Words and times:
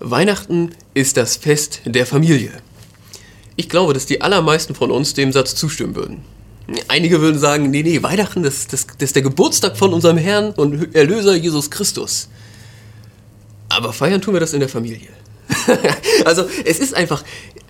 Weihnachten 0.00 0.70
ist 0.92 1.16
das 1.16 1.36
Fest 1.36 1.82
der 1.84 2.06
Familie. 2.06 2.52
Ich 3.56 3.68
glaube, 3.68 3.94
dass 3.94 4.06
die 4.06 4.20
allermeisten 4.20 4.74
von 4.74 4.90
uns 4.90 5.14
dem 5.14 5.32
Satz 5.32 5.54
zustimmen 5.54 5.94
würden. 5.94 6.24
Einige 6.88 7.20
würden 7.20 7.38
sagen, 7.38 7.70
nee, 7.70 7.82
nee, 7.82 8.02
Weihnachten, 8.02 8.42
das, 8.42 8.66
das, 8.66 8.86
das 8.86 9.10
ist 9.10 9.16
der 9.16 9.22
Geburtstag 9.22 9.76
von 9.76 9.92
unserem 9.92 10.16
Herrn 10.16 10.52
und 10.52 10.94
Erlöser 10.94 11.34
Jesus 11.34 11.70
Christus. 11.70 12.28
Aber 13.68 13.92
feiern 13.92 14.20
tun 14.20 14.34
wir 14.34 14.40
das 14.40 14.54
in 14.54 14.60
der 14.60 14.68
Familie. 14.68 15.08
also 16.24 16.48
es 16.64 16.78
ist 16.78 16.94
einfach, 16.94 17.22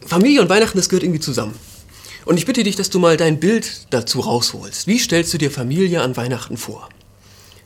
Familie 0.07 0.41
und 0.41 0.49
Weihnachten, 0.49 0.79
das 0.79 0.89
gehört 0.89 1.03
irgendwie 1.03 1.21
zusammen. 1.21 1.55
Und 2.25 2.39
ich 2.39 2.47
bitte 2.47 2.63
dich, 2.63 2.77
dass 2.77 2.89
du 2.89 2.99
mal 2.99 3.17
dein 3.17 3.41
Bild 3.41 3.87
dazu 3.91 4.21
rausholst. 4.21 4.87
Wie 4.87 4.99
stellst 4.99 5.35
du 5.35 5.39
dir 5.39 5.51
Familie 5.51 6.01
an 6.01 6.17
Weihnachten 6.17 6.57
vor? 6.57 6.89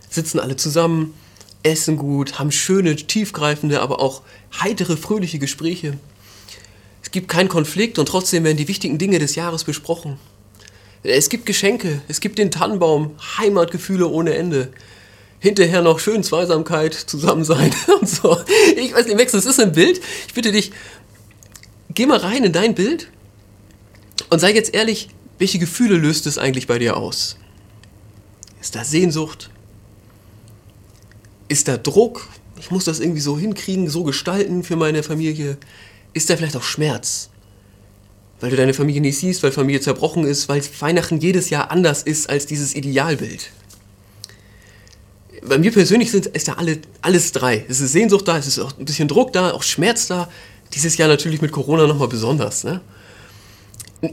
Sitzen 0.08 0.40
alle 0.40 0.56
zusammen, 0.56 1.14
essen 1.62 1.96
gut, 1.96 2.38
haben 2.38 2.52
schöne, 2.52 2.96
tiefgreifende, 2.96 3.80
aber 3.80 4.00
auch 4.00 4.22
heitere, 4.60 4.96
fröhliche 4.96 5.38
Gespräche. 5.38 5.98
Es 7.02 7.10
gibt 7.10 7.28
keinen 7.28 7.48
Konflikt 7.48 7.98
und 7.98 8.06
trotzdem 8.06 8.44
werden 8.44 8.56
die 8.56 8.68
wichtigen 8.68 8.98
Dinge 8.98 9.18
des 9.18 9.34
Jahres 9.34 9.64
besprochen. 9.64 10.18
Es 11.02 11.28
gibt 11.28 11.46
Geschenke, 11.46 12.02
es 12.08 12.20
gibt 12.20 12.38
den 12.38 12.50
Tannenbaum, 12.50 13.14
Heimatgefühle 13.38 14.08
ohne 14.08 14.34
Ende. 14.34 14.72
Hinterher 15.40 15.82
noch 15.82 16.00
schön 16.00 16.24
Zweisamkeit, 16.24 16.94
Zusammensein 16.94 17.72
und 18.00 18.08
so. 18.08 18.36
Ich 18.76 18.92
weiß 18.92 19.06
nicht, 19.06 19.16
Max, 19.16 19.32
das 19.32 19.46
ist 19.46 19.60
ein 19.60 19.72
Bild. 19.72 20.00
Ich 20.26 20.34
bitte 20.34 20.50
dich, 20.50 20.72
geh 21.94 22.06
mal 22.06 22.18
rein 22.18 22.44
in 22.44 22.52
dein 22.52 22.74
Bild 22.74 23.08
und 24.30 24.40
sei 24.40 24.52
jetzt 24.52 24.74
ehrlich, 24.74 25.08
welche 25.38 25.60
Gefühle 25.60 25.96
löst 25.96 26.26
es 26.26 26.38
eigentlich 26.38 26.66
bei 26.66 26.78
dir 26.78 26.96
aus? 26.96 27.36
Ist 28.60 28.74
da 28.74 28.84
Sehnsucht? 28.84 29.50
Ist 31.48 31.68
da 31.68 31.76
Druck? 31.76 32.28
Ich 32.58 32.70
muss 32.70 32.84
das 32.84 33.00
irgendwie 33.00 33.20
so 33.20 33.38
hinkriegen, 33.38 33.88
so 33.88 34.04
gestalten 34.04 34.62
für 34.62 34.76
meine 34.76 35.02
Familie. 35.02 35.56
Ist 36.12 36.28
da 36.28 36.36
vielleicht 36.36 36.56
auch 36.56 36.62
Schmerz? 36.62 37.30
Weil 38.40 38.50
du 38.50 38.56
deine 38.56 38.74
Familie 38.74 39.00
nicht 39.00 39.18
siehst, 39.18 39.42
weil 39.42 39.52
Familie 39.52 39.80
zerbrochen 39.80 40.24
ist, 40.24 40.48
weil 40.48 40.62
Weihnachten 40.80 41.18
jedes 41.18 41.50
Jahr 41.50 41.70
anders 41.70 42.02
ist 42.02 42.28
als 42.28 42.46
dieses 42.46 42.74
Idealbild. 42.74 43.50
Bei 45.42 45.58
mir 45.58 45.72
persönlich 45.72 46.10
sind, 46.10 46.26
ist 46.26 46.48
da 46.48 46.54
alle, 46.54 46.78
alles 47.00 47.32
drei. 47.32 47.64
Es 47.68 47.80
ist 47.80 47.92
Sehnsucht 47.92 48.28
da, 48.28 48.38
es 48.38 48.46
ist 48.46 48.58
auch 48.58 48.76
ein 48.78 48.84
bisschen 48.84 49.08
Druck 49.08 49.32
da, 49.32 49.52
auch 49.52 49.62
Schmerz 49.62 50.06
da. 50.06 50.28
Dieses 50.74 50.96
Jahr 50.96 51.08
natürlich 51.08 51.40
mit 51.40 51.52
Corona 51.52 51.86
nochmal 51.86 52.08
besonders. 52.08 52.64
Ne? 52.64 52.80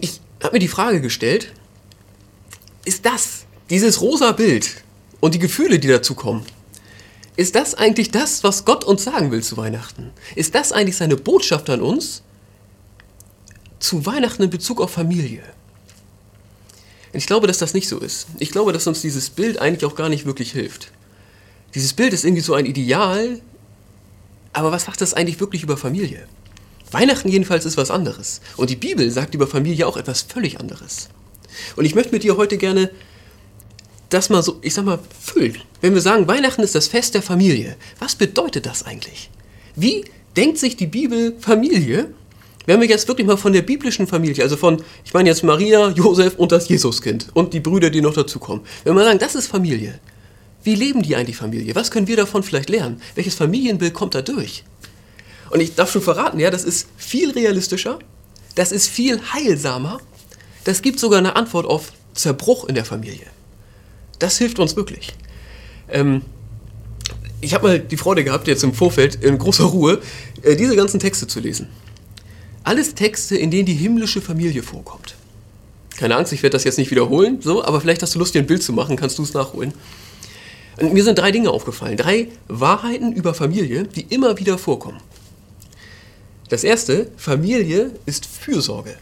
Ich 0.02 0.22
habe 0.42 0.54
mir 0.54 0.60
die 0.60 0.68
Frage 0.68 1.02
gestellt, 1.02 1.52
ist 2.86 3.06
das, 3.06 3.46
dieses 3.70 4.02
rosa 4.02 4.32
Bild 4.32 4.84
und 5.20 5.34
die 5.34 5.40
Gefühle, 5.40 5.80
die 5.80 5.88
dazu 5.88 6.14
kommen, 6.16 6.46
ist 7.38 7.56
das 7.56 7.76
eigentlich 7.76 8.12
das, 8.12 8.44
was 8.44 8.66
Gott 8.66 8.84
uns 8.84 9.04
sagen 9.04 9.32
will 9.32 9.44
zu 9.44 9.58
Weihnachten? 9.58 10.12
Ist 10.36 10.56
das 10.56 10.72
eigentlich 10.72 10.98
seine 10.98 11.18
Botschaft 11.18 11.70
an 11.70 11.82
uns 11.82 12.24
zu 13.80 14.06
Weihnachten 14.06 14.44
in 14.44 14.50
Bezug 14.50 14.82
auf 14.82 14.92
Familie? 14.92 15.44
Ich 17.12 17.28
glaube, 17.28 17.48
dass 17.48 17.58
das 17.58 17.74
nicht 17.74 17.88
so 17.88 18.00
ist. 18.00 18.28
Ich 18.40 18.52
glaube, 18.52 18.74
dass 18.74 18.88
uns 18.88 19.02
dieses 19.02 19.30
Bild 19.30 19.60
eigentlich 19.60 19.86
auch 19.86 19.96
gar 19.96 20.10
nicht 20.10 20.26
wirklich 20.26 20.52
hilft. 20.52 20.92
Dieses 21.74 21.94
Bild 21.94 22.14
ist 22.14 22.26
irgendwie 22.26 22.42
so 22.42 22.54
ein 22.54 22.66
Ideal, 22.66 23.42
aber 24.54 24.72
was 24.72 24.86
sagt 24.86 25.02
das 25.02 25.14
eigentlich 25.14 25.40
wirklich 25.40 25.64
über 25.64 25.78
Familie? 25.78 26.28
Weihnachten 26.92 27.30
jedenfalls 27.30 27.66
ist 27.66 27.78
was 27.78 27.92
anderes. 27.92 28.42
Und 28.56 28.70
die 28.70 28.76
Bibel 28.76 29.10
sagt 29.12 29.36
über 29.36 29.48
Familie 29.48 29.88
auch 29.88 29.98
etwas 29.98 30.22
völlig 30.22 30.60
anderes. 30.60 31.10
Und 31.76 31.86
ich 31.86 31.96
möchte 31.96 32.14
mit 32.14 32.24
dir 32.24 32.38
heute 32.38 32.58
gerne 32.58 32.92
das 34.10 34.30
mal 34.30 34.44
so, 34.44 34.58
ich 34.62 34.74
sag 34.74 34.86
mal, 34.86 35.00
füllen. 35.20 35.58
Wenn 35.82 35.94
wir 35.94 36.02
sagen, 36.02 36.28
Weihnachten 36.28 36.62
ist 36.62 36.76
das 36.76 36.88
Fest 36.88 37.14
der 37.14 37.22
Familie, 37.22 37.76
was 38.00 38.16
bedeutet 38.16 38.66
das 38.66 38.84
eigentlich? 38.84 39.30
Wie 39.76 40.06
denkt 40.36 40.58
sich 40.58 40.76
die 40.76 40.88
Bibel 40.88 41.36
Familie? 41.40 42.14
Wenn 42.66 42.82
wir 42.82 42.88
jetzt 42.88 43.08
wirklich 43.08 43.28
mal 43.28 43.38
von 43.38 43.54
der 43.54 43.62
biblischen 43.62 44.08
Familie, 44.08 44.44
also 44.44 44.58
von, 44.58 44.82
ich 45.04 45.14
meine 45.14 45.30
jetzt 45.30 45.44
Maria, 45.44 45.90
Josef 45.90 46.36
und 46.36 46.52
das 46.52 46.68
Jesuskind 46.68 47.28
und 47.34 47.54
die 47.54 47.60
Brüder, 47.60 47.90
die 47.90 48.02
noch 48.02 48.14
dazukommen. 48.14 48.64
Wenn 48.84 48.96
wir 48.96 49.04
sagen, 49.04 49.20
das 49.20 49.36
ist 49.36 49.48
Familie, 49.48 50.00
wie 50.64 50.74
leben 50.74 51.04
die 51.04 51.16
eigentlich 51.16 51.38
Familie? 51.38 51.76
Was 51.76 51.92
können 51.92 52.08
wir 52.08 52.18
davon 52.18 52.42
vielleicht 52.42 52.70
lernen? 52.70 53.00
Welches 53.14 53.36
Familienbild 53.36 53.94
kommt 53.94 54.16
da 54.16 54.24
durch? 54.24 54.64
Und 55.52 55.60
ich 55.60 55.76
darf 55.76 55.92
schon 55.92 56.02
verraten, 56.02 56.40
ja, 56.40 56.50
das 56.50 56.64
ist 56.64 56.88
viel 56.98 57.32
realistischer, 57.32 58.00
das 58.56 58.72
ist 58.72 58.88
viel 58.88 59.22
heilsamer, 59.32 60.00
das 60.64 60.82
gibt 60.82 61.00
sogar 61.00 61.20
eine 61.20 61.36
Antwort 61.36 61.68
auf 61.68 61.92
Zerbruch 62.16 62.66
in 62.66 62.74
der 62.74 62.86
Familie. 62.86 63.28
Das 64.20 64.38
hilft 64.38 64.60
uns 64.60 64.76
wirklich. 64.76 65.14
Ähm, 65.90 66.22
ich 67.42 67.54
habe 67.54 67.68
mal 67.68 67.80
die 67.80 67.98
Freude 67.98 68.24
gehabt, 68.24 68.48
jetzt 68.48 68.64
im 68.64 68.74
Vorfeld 68.74 69.24
in 69.24 69.38
großer 69.38 69.66
Ruhe 69.66 70.02
äh, 70.42 70.56
diese 70.56 70.76
ganzen 70.76 71.00
Texte 71.00 71.28
zu 71.28 71.40
lesen. 71.40 71.68
Alles 72.64 72.96
Texte, 72.96 73.38
in 73.38 73.52
denen 73.52 73.66
die 73.66 73.74
himmlische 73.74 74.22
Familie 74.22 74.64
vorkommt. 74.64 75.16
Keine 75.98 76.16
Angst, 76.16 76.34
ich 76.34 76.44
werde 76.44 76.54
das 76.54 76.64
jetzt 76.64 76.78
nicht 76.78 76.92
wiederholen, 76.92 77.40
so, 77.42 77.64
aber 77.64 77.80
vielleicht 77.80 78.02
hast 78.02 78.16
du 78.16 78.20
Lust, 78.20 78.34
dir 78.34 78.40
ein 78.40 78.48
Bild 78.48 78.64
zu 78.64 78.74
machen, 78.74 78.96
kannst 78.98 79.18
du 79.18 79.24
es 79.24 79.34
nachholen. 79.34 79.74
Und 80.78 80.94
mir 80.94 81.04
sind 81.04 81.18
drei 81.18 81.32
Dinge 81.32 81.52
aufgefallen, 81.52 81.96
drei 81.96 82.28
Wahrheiten 82.48 83.14
über 83.14 83.34
Familie, 83.34 83.84
die 83.84 84.02
immer 84.10 84.38
wieder 84.40 84.58
vorkommen. 84.58 85.00
Das 86.50 86.64
erste, 86.64 87.12
Familie 87.16 87.92
ist 88.06 88.26
Fürsorge, 88.26 88.96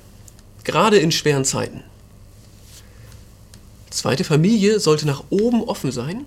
gerade 0.63 0.97
in 0.97 1.12
schweren 1.12 1.46
Zeiten. 1.46 1.84
Zweite, 3.97 4.23
Familie 4.23 4.79
sollte 4.79 5.05
nach 5.05 5.23
oben 5.29 5.63
offen 5.63 5.91
sein. 5.91 6.25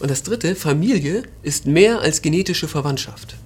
Und 0.00 0.10
das 0.10 0.22
dritte, 0.22 0.54
Familie 0.56 1.22
ist 1.42 1.66
mehr 1.66 2.00
als 2.00 2.20
genetische 2.20 2.68
Verwandtschaft. 2.68 3.36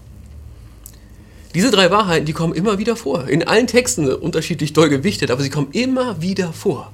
Diese 1.54 1.70
drei 1.70 1.90
Wahrheiten, 1.90 2.26
die 2.26 2.32
kommen 2.32 2.54
immer 2.54 2.78
wieder 2.78 2.96
vor. 2.96 3.28
In 3.28 3.46
allen 3.46 3.66
Texten 3.66 4.08
unterschiedlich 4.12 4.72
doll 4.72 4.88
gewichtet, 4.88 5.30
aber 5.30 5.42
sie 5.42 5.50
kommen 5.50 5.68
immer 5.72 6.20
wieder 6.20 6.52
vor. 6.52 6.92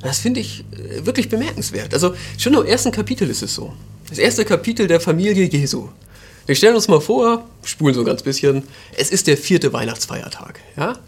Das 0.00 0.18
finde 0.18 0.40
ich 0.40 0.64
äh, 0.72 1.06
wirklich 1.06 1.28
bemerkenswert. 1.28 1.94
Also 1.94 2.14
schon 2.38 2.54
im 2.54 2.66
ersten 2.66 2.92
Kapitel 2.92 3.28
ist 3.28 3.42
es 3.42 3.54
so. 3.54 3.72
Das 4.08 4.18
erste 4.18 4.44
Kapitel 4.44 4.86
der 4.86 5.00
Familie 5.00 5.44
Jesu. 5.44 5.88
Wir 6.46 6.54
stellen 6.54 6.74
uns 6.74 6.88
mal 6.88 7.00
vor, 7.00 7.48
spulen 7.64 7.94
so 7.94 8.00
ein 8.00 8.06
ganz 8.06 8.22
bisschen, 8.22 8.64
es 8.98 9.10
ist 9.10 9.26
der 9.26 9.38
vierte 9.38 9.72
Weihnachtsfeiertag. 9.72 10.60
Ja? 10.76 10.98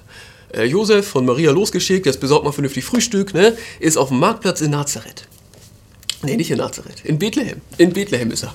Äh, 0.52 0.64
Josef 0.64 1.06
von 1.06 1.24
Maria 1.24 1.50
losgeschickt, 1.50 2.06
jetzt 2.06 2.20
besorgt 2.20 2.44
mal 2.44 2.52
vernünftig 2.52 2.84
Frühstück, 2.84 3.34
ne? 3.34 3.56
ist 3.80 3.96
auf 3.96 4.08
dem 4.08 4.18
Marktplatz 4.18 4.60
in 4.60 4.70
Nazareth. 4.70 5.26
Nee, 6.22 6.36
nicht 6.36 6.50
in 6.50 6.58
Nazareth, 6.58 7.04
in 7.04 7.18
Bethlehem. 7.18 7.60
In 7.78 7.92
Bethlehem 7.92 8.30
ist 8.30 8.44
er. 8.44 8.54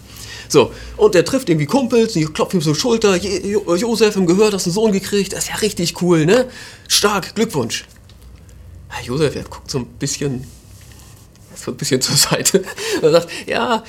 So, 0.49 0.73
und 0.97 1.15
er 1.15 1.23
trifft 1.23 1.47
irgendwie 1.47 1.65
Kumpels, 1.65 2.13
die 2.13 2.25
klopfen 2.25 2.59
ihm 2.59 2.63
so 2.63 2.73
Schulter. 2.73 3.15
Jo 3.15 3.75
Josef 3.75 4.15
im 4.17 4.25
Gehör, 4.25 4.51
hast 4.51 4.65
einen 4.65 4.73
Sohn 4.73 4.91
gekriegt, 4.91 5.31
das 5.31 5.45
ist 5.45 5.49
ja 5.49 5.55
richtig 5.55 6.01
cool, 6.01 6.25
ne? 6.25 6.49
Stark, 6.89 7.35
Glückwunsch. 7.35 7.85
Ja, 8.89 9.05
Josef, 9.05 9.35
er 9.35 9.43
guckt 9.43 9.71
so 9.71 9.79
ein 9.79 9.85
bisschen, 9.85 10.45
so 11.55 11.71
ein 11.71 11.77
bisschen 11.77 12.01
zur 12.01 12.17
Seite 12.17 12.63
und 13.01 13.11
sagt, 13.13 13.29
ja, 13.47 13.83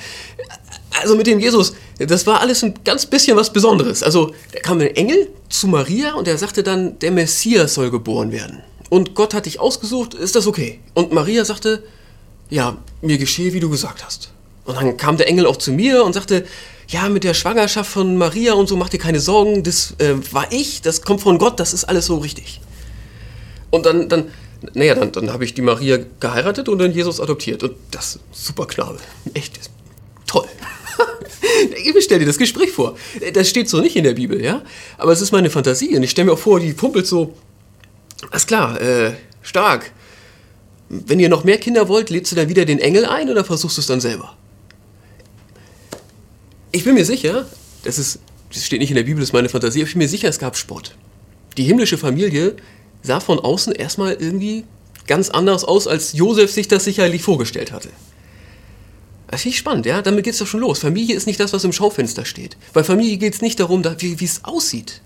also 1.01 1.17
mit 1.17 1.27
dem 1.27 1.39
Jesus, 1.39 1.73
das 1.99 2.25
war 2.25 2.41
alles 2.41 2.63
ein 2.63 2.73
ganz 2.83 3.05
bisschen 3.05 3.37
was 3.37 3.53
Besonderes. 3.53 4.03
Also 4.03 4.33
da 4.51 4.59
kam 4.59 4.79
ein 4.79 4.95
Engel 4.95 5.29
zu 5.49 5.67
Maria 5.67 6.13
und 6.13 6.27
er 6.27 6.37
sagte 6.37 6.63
dann, 6.63 6.97
der 6.99 7.11
Messias 7.11 7.75
soll 7.75 7.91
geboren 7.91 8.31
werden. 8.31 8.61
Und 8.89 9.15
Gott 9.15 9.33
hat 9.33 9.45
dich 9.45 9.59
ausgesucht, 9.59 10.13
ist 10.13 10.35
das 10.35 10.47
okay? 10.47 10.79
Und 10.93 11.11
Maria 11.13 11.45
sagte, 11.45 11.83
ja, 12.49 12.77
mir 13.01 13.17
geschehe, 13.17 13.53
wie 13.53 13.59
du 13.59 13.69
gesagt 13.69 14.05
hast. 14.05 14.29
Und 14.65 14.75
dann 14.75 14.97
kam 14.97 15.17
der 15.17 15.27
Engel 15.27 15.45
auch 15.45 15.57
zu 15.57 15.71
mir 15.71 16.03
und 16.03 16.13
sagte, 16.13 16.45
ja, 16.87 17.09
mit 17.09 17.23
der 17.23 17.33
Schwangerschaft 17.33 17.89
von 17.91 18.17
Maria 18.17 18.53
und 18.53 18.67
so, 18.67 18.75
mach 18.75 18.89
dir 18.89 18.99
keine 18.99 19.19
Sorgen, 19.19 19.63
das 19.63 19.95
äh, 19.97 20.13
war 20.31 20.51
ich, 20.51 20.81
das 20.81 21.01
kommt 21.01 21.21
von 21.21 21.37
Gott, 21.37 21.59
das 21.59 21.73
ist 21.73 21.85
alles 21.85 22.05
so 22.05 22.17
richtig. 22.17 22.61
Und 23.71 23.85
dann, 23.85 24.09
dann 24.09 24.25
naja, 24.73 24.95
dann, 24.95 25.11
dann 25.11 25.31
habe 25.31 25.43
ich 25.43 25.53
die 25.53 25.61
Maria 25.61 25.99
geheiratet 26.19 26.69
und 26.69 26.79
dann 26.79 26.93
Jesus 26.93 27.19
adoptiert. 27.19 27.63
Und 27.63 27.75
das 27.91 28.19
super 28.31 28.65
Knabe. 28.65 28.99
Echt 29.33 29.59
stell 32.01 32.19
dir 32.19 32.25
das 32.25 32.37
Gespräch 32.37 32.71
vor. 32.71 32.97
Das 33.33 33.49
steht 33.49 33.69
so 33.69 33.79
nicht 33.79 33.95
in 33.95 34.03
der 34.03 34.13
Bibel, 34.13 34.43
ja? 34.43 34.63
Aber 34.97 35.11
es 35.11 35.21
ist 35.21 35.31
meine 35.31 35.49
Fantasie 35.49 35.95
und 35.95 36.03
ich 36.03 36.11
stelle 36.11 36.27
mir 36.27 36.33
auch 36.33 36.39
vor, 36.39 36.59
die 36.59 36.73
pumpelt 36.73 37.07
so. 37.07 37.33
Alles 38.31 38.47
klar, 38.47 38.79
äh, 38.81 39.13
stark. 39.41 39.91
Wenn 40.89 41.19
ihr 41.19 41.29
noch 41.29 41.43
mehr 41.43 41.57
Kinder 41.57 41.87
wollt, 41.87 42.09
lädst 42.09 42.31
du 42.31 42.35
dann 42.35 42.49
wieder 42.49 42.65
den 42.65 42.79
Engel 42.79 43.05
ein 43.05 43.29
oder 43.29 43.43
versuchst 43.43 43.77
du 43.77 43.81
es 43.81 43.87
dann 43.87 44.01
selber? 44.01 44.35
Ich 46.71 46.83
bin 46.83 46.93
mir 46.93 47.05
sicher, 47.05 47.47
das 47.83 47.99
ist, 47.99 48.19
das 48.53 48.65
steht 48.65 48.79
nicht 48.79 48.89
in 48.89 48.95
der 48.95 49.03
Bibel, 49.03 49.19
das 49.19 49.29
ist 49.29 49.33
meine 49.33 49.49
Fantasie, 49.49 49.79
aber 49.81 49.87
ich 49.87 49.93
bin 49.93 49.99
mir 49.99 50.09
sicher, 50.09 50.29
es 50.29 50.39
gab 50.39 50.57
Spott. 50.57 50.95
Die 51.57 51.63
himmlische 51.63 51.97
Familie 51.97 52.55
sah 53.01 53.19
von 53.19 53.39
außen 53.39 53.73
erstmal 53.73 54.13
irgendwie 54.13 54.63
ganz 55.07 55.29
anders 55.29 55.63
aus, 55.63 55.87
als 55.87 56.13
Josef 56.13 56.51
sich 56.51 56.67
das 56.67 56.83
sicherlich 56.83 57.21
vorgestellt 57.21 57.71
hatte. 57.71 57.89
Das 59.33 59.41
finde 59.41 59.53
ich 59.53 59.57
spannend, 59.57 59.87
ja? 59.87 60.03
Damit 60.03 60.25
geht 60.25 60.33
es 60.33 60.39
doch 60.39 60.45
schon 60.45 60.59
los. 60.59 60.77
Familie 60.77 61.15
ist 61.15 61.25
nicht 61.25 61.39
das, 61.39 61.53
was 61.53 61.63
im 61.63 61.73
Schaufenster 61.73 62.23
steht. 62.23 62.55
Bei 62.71 62.83
Familie 62.83 63.17
geht 63.17 63.33
es 63.33 63.41
nicht 63.41 63.59
darum, 63.59 63.83
wie 63.83 64.23
es 64.23 64.45
aussieht. 64.45 65.01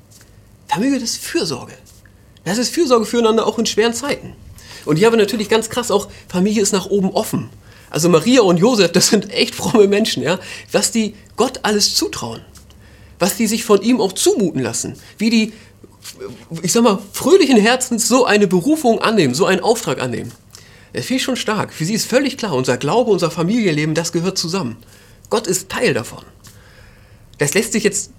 Familie 0.68 0.98
ist 0.98 1.20
Fürsorge. 1.20 1.72
Das 2.44 2.58
ist 2.58 2.74
Fürsorge 2.74 3.06
füreinander 3.06 3.48
auch 3.48 3.58
in 3.58 3.66
schweren 3.66 3.94
Zeiten. 3.94 4.34
Und 4.84 4.98
hier 4.98 5.08
haben 5.08 5.14
wir 5.14 5.20
natürlich 5.20 5.48
ganz 5.48 5.70
krass 5.70 5.92
auch, 5.92 6.10
Familie 6.28 6.62
ist 6.62 6.74
nach 6.74 6.88
oben 6.88 7.12
offen. 7.12 7.50
Also 7.90 8.10
Maria 8.10 8.42
und 8.42 8.58
Josef, 8.58 8.92
das 8.92 9.08
sind 9.08 9.32
echt 9.32 9.56
fromme 9.56 9.88
Menschen, 9.88 10.22
ja? 10.24 10.42
Was 10.74 10.92
die 10.92 11.16
Gott 11.38 11.62
alles 11.64 11.96
zutrauen. 11.96 12.42
was 13.20 13.38
die 13.38 13.48
sich 13.48 13.64
von 13.64 13.82
ihm 13.82 14.00
auch 14.00 14.14
zumuten 14.14 14.62
lassen, 14.62 14.96
wie 15.18 15.30
die, 15.30 15.54
ich 16.62 16.72
sag 16.72 16.84
mal, 16.84 17.00
fröhlichen 17.14 17.58
Herzens 17.58 18.08
so 18.08 18.26
eine 18.26 18.48
Berufung 18.48 19.02
annehmen, 19.02 19.34
so 19.34 19.46
einen 19.46 19.62
Auftrag 19.62 20.02
annehmen. 20.02 20.32
Finde 20.94 21.14
ich 21.16 21.24
schon 21.24 21.36
stark. 21.36 21.74
Für 21.74 21.86
sie 21.86 21.94
ist 21.94 22.08
völlig 22.08 22.38
klar, 22.38 22.54
unser 22.54 22.78
Glaube, 22.78 23.12
unser 23.12 23.30
Familienleben, 23.30 23.94
das 23.94 24.12
gehört 24.12 24.38
zusammen. 24.38 24.78
Gott 25.30 25.48
ist 25.48 25.70
Teil 25.70 25.94
davon. 25.94 26.24
Das 27.38 27.54
lässt 27.54 27.74
sich 27.74 27.84
jetzt 27.84 28.12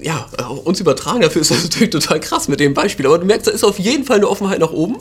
ja, 0.00 0.26
uns 0.64 0.80
übertragen, 0.80 1.20
dafür 1.20 1.42
ist 1.42 1.50
das 1.50 1.62
natürlich 1.62 1.90
total 1.90 2.20
krass 2.20 2.48
mit 2.48 2.60
dem 2.60 2.74
Beispiel. 2.74 3.06
Aber 3.06 3.18
du 3.18 3.26
merkst, 3.26 3.46
da 3.46 3.50
ist 3.50 3.64
auf 3.64 3.78
jeden 3.78 4.04
Fall 4.04 4.16
eine 4.16 4.28
Offenheit 4.28 4.58
nach 4.58 4.72
oben. 4.72 4.96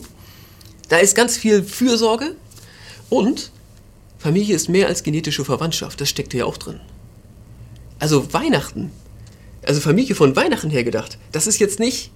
Da 0.90 0.98
ist 0.98 1.16
ganz 1.16 1.38
viel 1.38 1.64
Fürsorge 1.64 2.36
und 3.10 3.52
Familie 4.18 4.56
ist 4.56 4.70
mehr 4.70 4.88
als 4.88 5.04
genetische 5.04 5.46
Verwandtschaft. 5.46 6.02
Das 6.02 6.10
steckt 6.10 6.34
ja 6.34 6.46
auch 6.46 6.58
drin. 6.58 6.80
Also 7.98 8.34
Weihnachten, 8.34 8.92
also 9.66 9.80
Familie 9.80 10.16
von 10.16 10.36
Weihnachten 10.36 10.70
her 10.70 10.84
gedacht, 10.84 11.18
das 11.32 11.48
ist 11.48 11.60
jetzt 11.60 11.80
nicht 11.80 12.12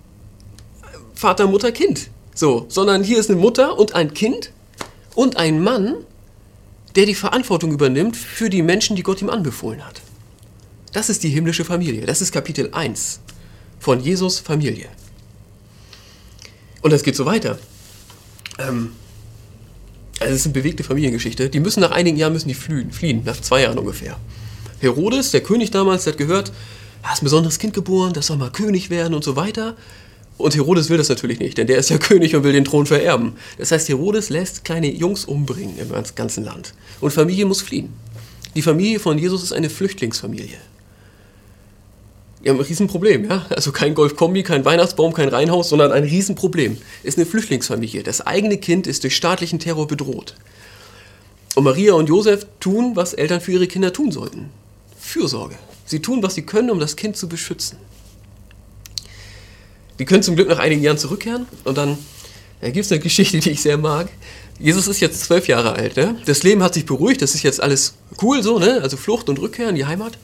Vater, 1.13 1.47
Mutter, 1.47 1.71
Kind. 1.71 2.09
So, 2.33 2.65
sondern 2.67 3.03
hier 3.03 3.17
ist 3.17 3.29
eine 3.29 3.39
Mutter 3.39 3.79
und 3.79 3.95
ein 3.95 4.13
Kind 4.13 4.51
und 5.15 5.37
ein 5.37 5.63
Mann, 5.63 5.95
der 6.95 7.05
die 7.05 7.15
Verantwortung 7.15 7.71
übernimmt 7.71 8.15
für 8.15 8.49
die 8.49 8.61
Menschen, 8.61 8.95
die 8.95 9.03
Gott 9.03 9.21
ihm 9.21 9.29
anbefohlen 9.29 9.85
hat. 9.85 10.01
Das 10.93 11.09
ist 11.09 11.23
die 11.23 11.29
himmlische 11.29 11.65
Familie. 11.65 12.05
Das 12.05 12.21
ist 12.21 12.31
Kapitel 12.31 12.69
1 12.71 13.19
von 13.79 13.99
Jesus 13.99 14.39
Familie. 14.39 14.87
Und 16.81 16.91
das 16.91 17.03
geht 17.03 17.15
so 17.15 17.25
weiter. 17.25 17.57
Ähm, 18.59 18.91
also 20.19 20.33
es 20.33 20.41
ist 20.41 20.45
eine 20.45 20.53
bewegte 20.53 20.83
Familiengeschichte. 20.83 21.49
Die 21.49 21.59
müssen 21.59 21.81
nach 21.81 21.91
einigen 21.91 22.17
Jahren 22.17 22.33
müssen 22.33 22.47
die 22.47 22.53
fliehen, 22.53 22.91
fliehen, 22.91 23.23
nach 23.25 23.41
zwei 23.41 23.63
Jahren 23.63 23.77
ungefähr. 23.77 24.17
Herodes, 24.79 25.31
der 25.31 25.41
König 25.41 25.71
damals, 25.71 26.05
der 26.05 26.13
hat 26.13 26.17
gehört, 26.17 26.51
da 27.03 27.13
ist 27.13 27.21
ein 27.21 27.25
besonderes 27.25 27.59
Kind 27.59 27.73
geboren, 27.73 28.13
das 28.13 28.27
soll 28.27 28.37
mal 28.37 28.51
König 28.51 28.89
werden 28.89 29.13
und 29.13 29.23
so 29.23 29.35
weiter. 29.35 29.75
Und 30.37 30.55
Herodes 30.55 30.89
will 30.89 30.97
das 30.97 31.09
natürlich 31.09 31.39
nicht, 31.39 31.57
denn 31.57 31.67
der 31.67 31.77
ist 31.77 31.89
ja 31.89 31.97
König 31.99 32.35
und 32.35 32.43
will 32.43 32.53
den 32.53 32.65
Thron 32.65 32.85
vererben. 32.85 33.33
Das 33.57 33.71
heißt, 33.71 33.87
Herodes 33.89 34.29
lässt 34.29 34.65
kleine 34.65 34.91
Jungs 34.91 35.25
umbringen 35.25 35.77
im 35.77 35.89
ganzen 36.15 36.43
Land. 36.43 36.73
Und 37.01 37.11
Familie 37.11 37.45
muss 37.45 37.61
fliehen. 37.61 37.93
Die 38.55 38.61
Familie 38.61 38.99
von 38.99 39.17
Jesus 39.17 39.43
ist 39.43 39.53
eine 39.53 39.69
Flüchtlingsfamilie. 39.69 40.57
Die 42.43 42.49
haben 42.49 42.59
ein 42.59 42.65
Riesenproblem, 42.65 43.27
ja. 43.27 43.45
Also 43.49 43.71
kein 43.71 43.95
Golfkombi, 43.95 44.43
kein 44.43 44.63
Weihnachtsbaum, 44.63 45.13
kein 45.13 45.29
Reihenhaus, 45.29 45.69
sondern 45.69 45.91
ein 45.91 46.03
Riesenproblem. 46.03 46.77
Ist 47.01 47.17
eine 47.17 47.25
Flüchtlingsfamilie. 47.25 48.03
Das 48.03 48.21
eigene 48.21 48.57
Kind 48.57 48.85
ist 48.85 49.03
durch 49.03 49.15
staatlichen 49.15 49.57
Terror 49.59 49.87
bedroht. 49.87 50.35
Und 51.55 51.63
Maria 51.63 51.93
und 51.93 52.07
Josef 52.07 52.45
tun, 52.59 52.95
was 52.95 53.13
Eltern 53.13 53.41
für 53.41 53.53
ihre 53.53 53.67
Kinder 53.67 53.91
tun 53.91 54.11
sollten. 54.11 54.51
Fürsorge. 54.99 55.55
Sie 55.85 56.01
tun, 56.01 56.21
was 56.21 56.35
sie 56.35 56.43
können, 56.43 56.69
um 56.69 56.79
das 56.79 56.95
Kind 56.95 57.17
zu 57.17 57.27
beschützen. 57.27 57.77
Die 59.99 60.05
können 60.05 60.23
zum 60.23 60.35
Glück 60.35 60.49
nach 60.49 60.59
einigen 60.59 60.81
Jahren 60.81 60.97
zurückkehren 60.97 61.47
und 61.63 61.77
dann 61.77 61.97
da 62.61 62.69
gibt 62.69 62.85
es 62.85 62.91
eine 62.91 63.01
Geschichte, 63.01 63.39
die 63.39 63.51
ich 63.51 63.61
sehr 63.61 63.77
mag. 63.77 64.09
Jesus 64.59 64.87
ist 64.87 64.99
jetzt 64.99 65.19
zwölf 65.21 65.47
Jahre 65.47 65.73
alt. 65.73 65.97
Ne? 65.97 66.17
Das 66.25 66.43
Leben 66.43 66.63
hat 66.63 66.73
sich 66.73 66.85
beruhigt, 66.85 67.21
das 67.21 67.35
ist 67.35 67.43
jetzt 67.43 67.61
alles 67.61 67.95
cool 68.21 68.41
so, 68.41 68.59
ne? 68.59 68.79
also 68.81 68.97
Flucht 68.97 69.29
und 69.29 69.39
Rückkehr 69.39 69.69
in 69.69 69.75
die 69.75 69.85
Heimat. 69.85 70.17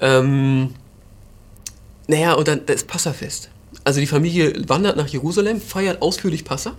Ähm, 0.00 0.74
naja, 2.06 2.34
und 2.34 2.46
dann 2.46 2.66
das 2.66 2.84
Passafest. 2.84 3.48
Also 3.84 4.00
die 4.00 4.06
Familie 4.06 4.68
wandert 4.68 4.96
nach 4.96 5.08
Jerusalem, 5.08 5.60
feiert 5.60 6.02
ausführlich 6.02 6.44
Passa 6.44 6.76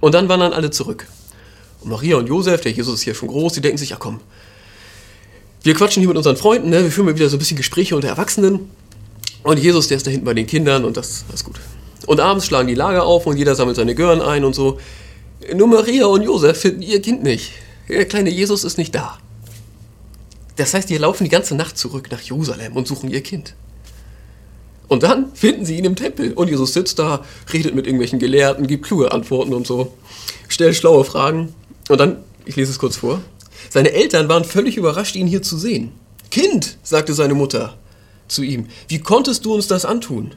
und 0.00 0.14
dann 0.14 0.28
wandern 0.28 0.52
alle 0.52 0.70
zurück. 0.70 1.06
Und 1.80 1.90
Maria 1.90 2.16
und 2.16 2.28
Josef, 2.28 2.60
der 2.60 2.72
Jesus 2.72 2.94
ist 2.94 3.02
hier 3.02 3.14
schon 3.14 3.28
groß, 3.28 3.54
die 3.54 3.60
denken 3.60 3.78
sich, 3.78 3.90
ja 3.90 3.96
komm, 3.96 4.20
wir 5.64 5.74
quatschen 5.74 6.00
hier 6.00 6.08
mit 6.08 6.16
unseren 6.16 6.36
Freunden, 6.36 6.70
ne? 6.70 6.82
wir 6.82 6.90
führen 6.90 7.06
mal 7.06 7.14
wieder 7.14 7.28
so 7.28 7.36
ein 7.36 7.38
bisschen 7.38 7.56
Gespräche 7.56 7.94
unter 7.94 8.08
Erwachsenen. 8.08 8.70
Und 9.42 9.58
Jesus, 9.58 9.88
der 9.88 9.96
ist 9.96 10.06
da 10.06 10.10
hinten 10.10 10.24
bei 10.24 10.34
den 10.34 10.46
Kindern 10.46 10.84
und 10.84 10.96
das, 10.96 11.24
ist 11.32 11.44
gut. 11.44 11.60
Und 12.06 12.20
abends 12.20 12.46
schlagen 12.46 12.68
die 12.68 12.74
Lager 12.74 13.04
auf 13.04 13.26
und 13.26 13.36
jeder 13.36 13.54
sammelt 13.54 13.76
seine 13.76 13.94
Gören 13.94 14.20
ein 14.20 14.44
und 14.44 14.54
so. 14.54 14.78
Nur 15.54 15.68
Maria 15.68 16.06
und 16.06 16.22
Josef 16.22 16.60
finden 16.60 16.82
ihr 16.82 17.02
Kind 17.02 17.22
nicht. 17.22 17.52
Der 17.88 18.04
kleine 18.04 18.30
Jesus 18.30 18.64
ist 18.64 18.78
nicht 18.78 18.94
da. 18.94 19.18
Das 20.56 20.74
heißt, 20.74 20.88
die 20.90 20.96
laufen 20.96 21.24
die 21.24 21.30
ganze 21.30 21.54
Nacht 21.54 21.78
zurück 21.78 22.08
nach 22.10 22.20
Jerusalem 22.20 22.76
und 22.76 22.86
suchen 22.86 23.10
ihr 23.10 23.22
Kind. 23.22 23.54
Und 24.86 25.02
dann 25.02 25.34
finden 25.34 25.64
sie 25.64 25.78
ihn 25.78 25.84
im 25.84 25.96
Tempel. 25.96 26.32
Und 26.34 26.48
Jesus 26.48 26.74
sitzt 26.74 26.98
da, 26.98 27.24
redet 27.52 27.74
mit 27.74 27.86
irgendwelchen 27.86 28.18
Gelehrten, 28.18 28.66
gibt 28.66 28.84
kluge 28.84 29.10
Antworten 29.10 29.54
und 29.54 29.66
so, 29.66 29.94
stellt 30.48 30.76
schlaue 30.76 31.04
Fragen. 31.04 31.54
Und 31.88 31.98
dann, 31.98 32.18
ich 32.44 32.56
lese 32.56 32.70
es 32.70 32.78
kurz 32.78 32.96
vor. 32.96 33.20
Seine 33.70 33.92
Eltern 33.92 34.28
waren 34.28 34.44
völlig 34.44 34.76
überrascht, 34.76 35.16
ihn 35.16 35.26
hier 35.26 35.42
zu 35.42 35.56
sehen. 35.56 35.92
Kind, 36.30 36.76
sagte 36.82 37.14
seine 37.14 37.34
Mutter 37.34 37.76
zu 38.32 38.42
ihm, 38.42 38.66
wie 38.88 38.98
konntest 38.98 39.44
du 39.44 39.54
uns 39.54 39.66
das 39.66 39.84
antun? 39.84 40.34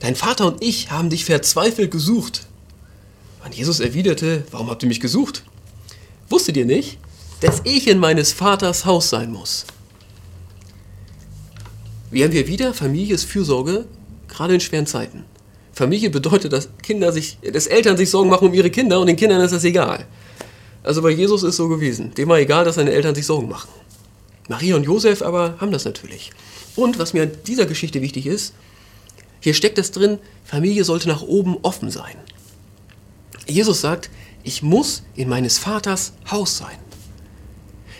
Dein 0.00 0.16
Vater 0.16 0.46
und 0.46 0.62
ich 0.62 0.90
haben 0.90 1.10
dich 1.10 1.24
verzweifelt 1.24 1.90
gesucht. 1.90 2.46
Und 3.44 3.54
Jesus 3.54 3.80
erwiderte, 3.80 4.44
warum 4.50 4.70
habt 4.70 4.82
ihr 4.82 4.88
mich 4.88 5.00
gesucht? 5.00 5.44
Wusstet 6.28 6.56
ihr 6.56 6.66
nicht, 6.66 6.98
dass 7.40 7.60
ich 7.64 7.88
in 7.88 7.98
meines 7.98 8.32
Vaters 8.32 8.86
Haus 8.86 9.10
sein 9.10 9.30
muss? 9.32 9.66
Wie 12.10 12.22
haben 12.24 12.32
wir 12.32 12.46
wieder? 12.46 12.72
Familie 12.72 13.14
ist 13.14 13.24
Fürsorge, 13.24 13.86
gerade 14.28 14.54
in 14.54 14.60
schweren 14.60 14.86
Zeiten. 14.86 15.24
Familie 15.72 16.10
bedeutet, 16.10 16.52
dass 16.52 16.68
Kinder 16.82 17.12
sich, 17.12 17.38
dass 17.52 17.66
Eltern 17.66 17.96
sich 17.96 18.08
Sorgen 18.10 18.30
machen 18.30 18.48
um 18.48 18.54
ihre 18.54 18.70
Kinder 18.70 19.00
und 19.00 19.08
den 19.08 19.16
Kindern 19.16 19.40
ist 19.40 19.50
das 19.50 19.64
egal. 19.64 20.06
Also 20.84 21.02
bei 21.02 21.10
Jesus 21.10 21.42
ist 21.42 21.50
es 21.50 21.56
so 21.56 21.68
gewesen. 21.68 22.14
Dem 22.14 22.28
war 22.28 22.38
egal, 22.38 22.64
dass 22.64 22.76
seine 22.76 22.92
Eltern 22.92 23.14
sich 23.14 23.26
Sorgen 23.26 23.48
machen. 23.48 23.70
Maria 24.48 24.76
und 24.76 24.84
Josef 24.84 25.22
aber 25.22 25.56
haben 25.60 25.72
das 25.72 25.84
natürlich. 25.84 26.30
Und 26.76 26.98
was 26.98 27.12
mir 27.12 27.22
an 27.22 27.32
dieser 27.46 27.66
Geschichte 27.66 28.02
wichtig 28.02 28.26
ist, 28.26 28.54
hier 29.40 29.54
steckt 29.54 29.78
es 29.78 29.90
drin, 29.90 30.18
Familie 30.44 30.84
sollte 30.84 31.08
nach 31.08 31.22
oben 31.22 31.58
offen 31.62 31.90
sein. 31.90 32.16
Jesus 33.46 33.80
sagt, 33.80 34.10
ich 34.42 34.62
muss 34.62 35.02
in 35.14 35.28
meines 35.28 35.58
Vaters 35.58 36.12
Haus 36.30 36.56
sein. 36.58 36.78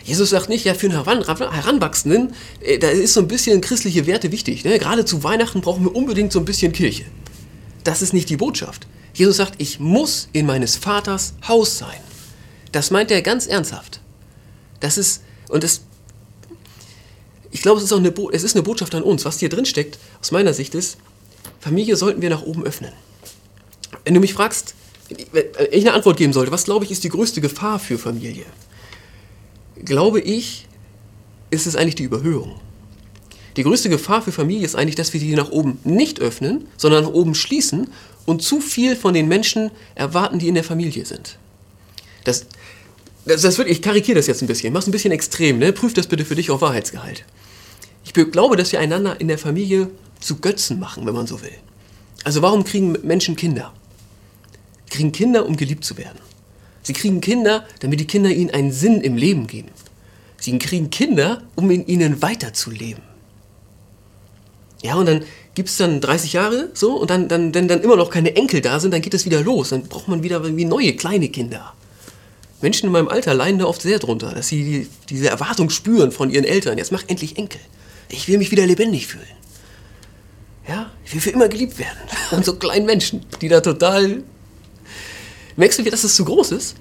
Jesus 0.04 0.30
sagt 0.30 0.50
nicht, 0.50 0.64
ja, 0.64 0.74
für 0.74 0.86
einen 0.86 1.04
Heranwachsenden, 1.04 2.34
äh, 2.60 2.78
da 2.78 2.88
ist 2.88 3.14
so 3.14 3.20
ein 3.20 3.28
bisschen 3.28 3.60
christliche 3.62 4.06
Werte 4.06 4.32
wichtig. 4.32 4.64
Ne? 4.64 4.78
Gerade 4.78 5.06
zu 5.06 5.24
Weihnachten 5.24 5.62
brauchen 5.62 5.84
wir 5.84 5.96
unbedingt 5.96 6.30
so 6.30 6.38
ein 6.38 6.44
bisschen 6.44 6.72
Kirche. 6.72 7.06
Das 7.84 8.02
ist 8.02 8.12
nicht 8.12 8.28
die 8.28 8.36
Botschaft. 8.36 8.86
Jesus 9.14 9.36
sagt, 9.36 9.54
ich 9.58 9.80
muss 9.80 10.28
in 10.32 10.44
meines 10.44 10.76
Vaters 10.76 11.34
Haus 11.48 11.78
sein. 11.78 11.96
Das 12.72 12.90
meint 12.90 13.10
er 13.10 13.22
ganz 13.22 13.46
ernsthaft. 13.46 14.00
Das 14.80 14.98
ist, 14.98 15.22
und 15.48 15.64
das, 15.64 15.82
glaube, 17.64 17.78
es 17.78 17.84
ist 17.84 17.92
auch 17.92 17.98
eine, 17.98 18.14
es 18.32 18.44
ist 18.44 18.54
eine 18.54 18.62
Botschaft 18.62 18.94
an 18.94 19.02
uns. 19.02 19.24
Was 19.24 19.40
hier 19.40 19.48
drin 19.48 19.66
steckt, 19.66 19.98
aus 20.20 20.30
meiner 20.30 20.54
Sicht 20.54 20.74
ist, 20.74 20.98
Familie 21.60 21.96
sollten 21.96 22.22
wir 22.22 22.30
nach 22.30 22.42
oben 22.42 22.62
öffnen. 22.64 22.92
Wenn 24.04 24.14
du 24.14 24.20
mich 24.20 24.34
fragst, 24.34 24.74
wenn 25.32 25.44
ich 25.70 25.84
eine 25.84 25.94
Antwort 25.94 26.16
geben 26.16 26.32
sollte, 26.32 26.52
was 26.52 26.64
glaube 26.64 26.84
ich 26.84 26.90
ist 26.90 27.04
die 27.04 27.08
größte 27.08 27.40
Gefahr 27.40 27.78
für 27.78 27.98
Familie? 27.98 28.44
glaube 29.84 30.20
ich, 30.20 30.66
ist 31.50 31.66
es 31.66 31.76
eigentlich 31.76 31.94
die 31.94 32.04
Überhöhung. 32.04 32.60
Die 33.56 33.62
größte 33.62 33.88
Gefahr 33.88 34.22
für 34.22 34.32
Familie 34.32 34.64
ist 34.64 34.74
eigentlich, 34.74 34.96
dass 34.96 35.12
wir 35.12 35.20
die 35.20 35.34
nach 35.34 35.50
oben 35.50 35.78
nicht 35.84 36.20
öffnen, 36.20 36.66
sondern 36.76 37.04
nach 37.04 37.12
oben 37.12 37.34
schließen 37.34 37.88
und 38.26 38.42
zu 38.42 38.60
viel 38.60 38.96
von 38.96 39.14
den 39.14 39.28
Menschen 39.28 39.70
erwarten, 39.94 40.38
die 40.38 40.48
in 40.48 40.54
der 40.54 40.64
Familie 40.64 41.06
sind. 41.06 41.38
Das, 42.24 42.46
das, 43.26 43.42
das 43.42 43.58
wird, 43.58 43.68
ich 43.68 43.80
karikiere 43.80 44.16
das 44.16 44.26
jetzt 44.26 44.42
ein 44.42 44.48
bisschen, 44.48 44.72
mach's 44.72 44.88
ein 44.88 44.92
bisschen 44.92 45.12
extrem, 45.12 45.58
ne? 45.58 45.72
prüf 45.72 45.94
das 45.94 46.08
bitte 46.08 46.24
für 46.24 46.34
dich 46.34 46.50
auf 46.50 46.62
Wahrheitsgehalt. 46.62 47.24
Ich 48.16 48.30
glaube, 48.30 48.56
dass 48.56 48.72
wir 48.72 48.80
einander 48.80 49.20
in 49.20 49.28
der 49.28 49.38
Familie 49.38 49.90
zu 50.20 50.36
Götzen 50.36 50.78
machen, 50.78 51.06
wenn 51.06 51.14
man 51.14 51.26
so 51.26 51.42
will. 51.42 51.52
Also 52.24 52.42
warum 52.42 52.64
kriegen 52.64 52.96
Menschen 53.02 53.36
Kinder? 53.36 53.72
Kriegen 54.90 55.12
Kinder, 55.12 55.46
um 55.46 55.56
geliebt 55.56 55.84
zu 55.84 55.98
werden. 55.98 56.18
Sie 56.82 56.92
kriegen 56.92 57.20
Kinder, 57.20 57.64
damit 57.80 58.00
die 58.00 58.06
Kinder 58.06 58.30
ihnen 58.30 58.50
einen 58.50 58.72
Sinn 58.72 59.00
im 59.00 59.16
Leben 59.16 59.46
geben. 59.46 59.70
Sie 60.38 60.58
kriegen 60.58 60.90
Kinder, 60.90 61.42
um 61.54 61.70
in 61.70 61.86
ihnen 61.86 62.22
weiterzuleben. 62.22 63.02
Ja, 64.82 64.96
und 64.96 65.06
dann 65.06 65.24
gibt 65.54 65.70
es 65.70 65.78
dann 65.78 66.02
30 66.02 66.34
Jahre 66.34 66.68
so 66.74 66.96
und 66.96 67.08
dann, 67.08 67.28
dann, 67.28 67.54
wenn 67.54 67.68
dann 67.68 67.80
immer 67.80 67.96
noch 67.96 68.10
keine 68.10 68.36
Enkel 68.36 68.60
da 68.60 68.78
sind, 68.80 68.92
dann 68.92 69.00
geht 69.00 69.14
es 69.14 69.24
wieder 69.24 69.40
los. 69.40 69.70
Dann 69.70 69.84
braucht 69.84 70.08
man 70.08 70.22
wieder 70.22 70.42
irgendwie 70.42 70.66
neue 70.66 70.94
kleine 70.94 71.30
Kinder. 71.30 71.72
Menschen 72.60 72.86
in 72.86 72.92
meinem 72.92 73.08
Alter 73.08 73.32
leiden 73.32 73.58
da 73.58 73.64
oft 73.64 73.80
sehr 73.80 73.98
drunter, 73.98 74.32
dass 74.32 74.48
sie 74.48 74.62
die, 74.62 74.88
diese 75.08 75.28
Erwartung 75.28 75.70
spüren 75.70 76.12
von 76.12 76.30
ihren 76.30 76.44
Eltern. 76.44 76.76
Jetzt 76.76 76.92
mach 76.92 77.04
endlich 77.08 77.38
Enkel. 77.38 77.60
Ich 78.14 78.28
will 78.28 78.38
mich 78.38 78.50
wieder 78.50 78.64
lebendig 78.66 79.08
fühlen. 79.08 79.26
Ja, 80.68 80.90
ich 81.04 81.12
will 81.12 81.20
für 81.20 81.30
immer 81.30 81.48
geliebt 81.48 81.78
werden. 81.78 81.98
Und 82.30 82.44
so 82.44 82.54
kleinen 82.56 82.86
Menschen, 82.86 83.26
die 83.40 83.48
da 83.48 83.60
total 83.60 84.22
Merkst 85.56 85.78
du, 85.78 85.84
wie 85.84 85.90
das 85.90 86.02
zu 86.02 86.24
groß 86.24 86.52
ist? 86.52 86.74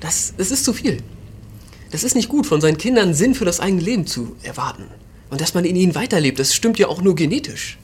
Das, 0.00 0.34
das 0.36 0.50
ist 0.50 0.64
zu 0.64 0.72
viel. 0.72 0.98
Das 1.90 2.04
ist 2.04 2.14
nicht 2.14 2.28
gut, 2.28 2.46
von 2.46 2.60
seinen 2.60 2.76
Kindern 2.76 3.14
Sinn 3.14 3.34
für 3.34 3.44
das 3.44 3.60
eigene 3.60 3.82
Leben 3.82 4.06
zu 4.06 4.36
erwarten. 4.42 4.84
Und 5.30 5.40
dass 5.40 5.54
man 5.54 5.64
in 5.64 5.76
ihnen 5.76 5.94
weiterlebt, 5.94 6.38
das 6.38 6.54
stimmt 6.54 6.78
ja 6.78 6.88
auch 6.88 7.00
nur 7.00 7.14
genetisch. 7.14 7.78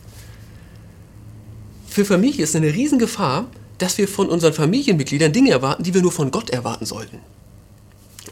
Für 1.88 2.04
Familie 2.04 2.44
ist 2.44 2.54
eine 2.56 2.72
Riesengefahr, 2.74 3.48
dass 3.78 3.96
wir 3.96 4.08
von 4.08 4.28
unseren 4.28 4.52
Familienmitgliedern 4.52 5.32
Dinge 5.32 5.50
erwarten, 5.50 5.82
die 5.82 5.94
wir 5.94 6.02
nur 6.02 6.12
von 6.12 6.30
Gott 6.30 6.50
erwarten 6.50 6.84
sollten. 6.84 7.20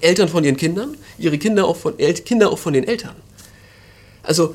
Eltern 0.01 0.29
von 0.29 0.45
ihren 0.45 0.57
Kindern, 0.57 0.97
ihre 1.19 1.39
Kinder 1.39 1.67
auch 1.67 1.77
von, 1.77 1.99
El 1.99 2.13
Kinder 2.15 2.51
auch 2.51 2.59
von 2.59 2.75
den 2.75 2.85
Eltern. 2.85 3.17
Also 4.27 4.55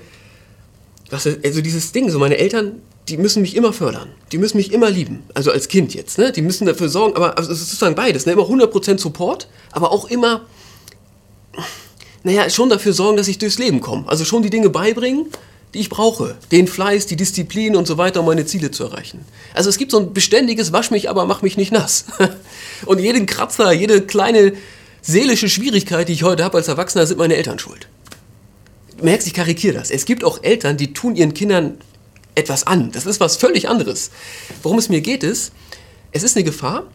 was, 1.10 1.28
also 1.28 1.62
dieses 1.62 1.92
Ding, 1.92 2.10
so 2.10 2.20
meine 2.20 2.38
Eltern, 2.38 2.82
die 3.10 3.18
müssen 3.18 3.42
mich 3.42 3.56
immer 3.56 3.74
fördern. 3.74 4.10
Die 4.32 4.38
müssen 4.38 4.58
mich 4.58 4.72
immer 4.72 4.90
lieben. 4.90 5.24
Also 5.34 5.51
als 5.51 5.68
Kind 5.68 5.94
jetzt, 5.94 6.18
ne? 6.18 6.32
Die 6.32 6.42
müssen 6.42 6.66
dafür 6.66 6.88
sorgen, 6.88 7.16
aber 7.16 7.38
also 7.38 7.51
es 7.51 7.60
ist 7.60 7.70
sozusagen 7.70 7.96
beides, 7.96 8.25
ne? 8.25 8.34
Immer 8.34 8.44
100% 8.44 8.98
Support, 9.00 9.48
aber 9.72 9.92
auch 9.92 10.06
immer, 10.10 10.46
naja, 12.24 12.50
schon 12.50 12.70
dafür 12.70 12.94
sorgen, 12.94 13.18
dass 13.18 13.28
ich 13.28 13.40
durchs 13.40 13.58
Leben 13.58 13.82
komme. 13.82 14.06
Also 14.08 14.24
schon 14.24 14.44
die 14.44 14.50
Dinge 14.50 14.70
beibringen, 14.70 15.25
die 15.74 15.80
ich 15.80 15.90
brauche. 15.90 16.38
Den 16.51 16.68
Fleiß, 16.68 17.08
die 17.08 17.16
Disziplin 17.16 17.75
und 17.75 17.88
so 17.88 17.98
weiter, 17.98 18.22
um 18.22 18.28
meine 18.28 18.46
Ziele 18.46 18.72
zu 18.72 18.84
erreichen. 18.86 19.25
Also 19.54 19.70
es 19.70 19.78
gibt 19.78 19.92
so 19.92 20.00
ein 20.00 20.13
beständiges 20.13 20.72
Wasch 20.72 20.92
mich, 20.92 21.10
aber 21.10 21.25
mach 21.25 21.42
mich 21.42 21.58
nicht 21.58 21.72
nass. 21.72 22.06
Und 22.86 23.00
jeden 23.00 23.25
Kratzer, 23.25 23.72
jede 23.72 24.01
kleine 24.01 24.54
seelische 25.01 25.50
Schwierigkeit, 25.50 26.10
die 26.10 26.13
ich 26.13 26.24
heute 26.24 26.44
habe 26.44 26.58
als 26.58 26.68
Erwachsener, 26.68 27.06
sind 27.06 27.18
meine 27.18 27.36
Eltern 27.36 27.58
schuld. 27.58 27.88
Merkst, 29.03 29.27
ich 29.27 29.34
karikiere 29.34 29.74
das. 29.74 29.91
Es 29.91 30.05
gibt 30.05 30.24
auch 30.24 30.43
Eltern, 30.43 30.77
die 30.77 30.93
tun 30.93 31.15
ihren 31.15 31.34
Kindern 31.34 31.77
etwas 32.36 32.65
an. 32.65 32.91
Das 32.91 33.05
ist 33.05 33.20
was 33.20 33.38
völlig 33.38 33.67
anderes. 33.67 34.12
Worum 34.63 34.77
es 34.77 34.89
mir 34.89 35.01
geht, 35.01 35.24
ist, 35.24 35.51
es 36.12 36.24
ist 36.24 36.36
eine 36.36 36.43
Gefahr, 36.43 36.86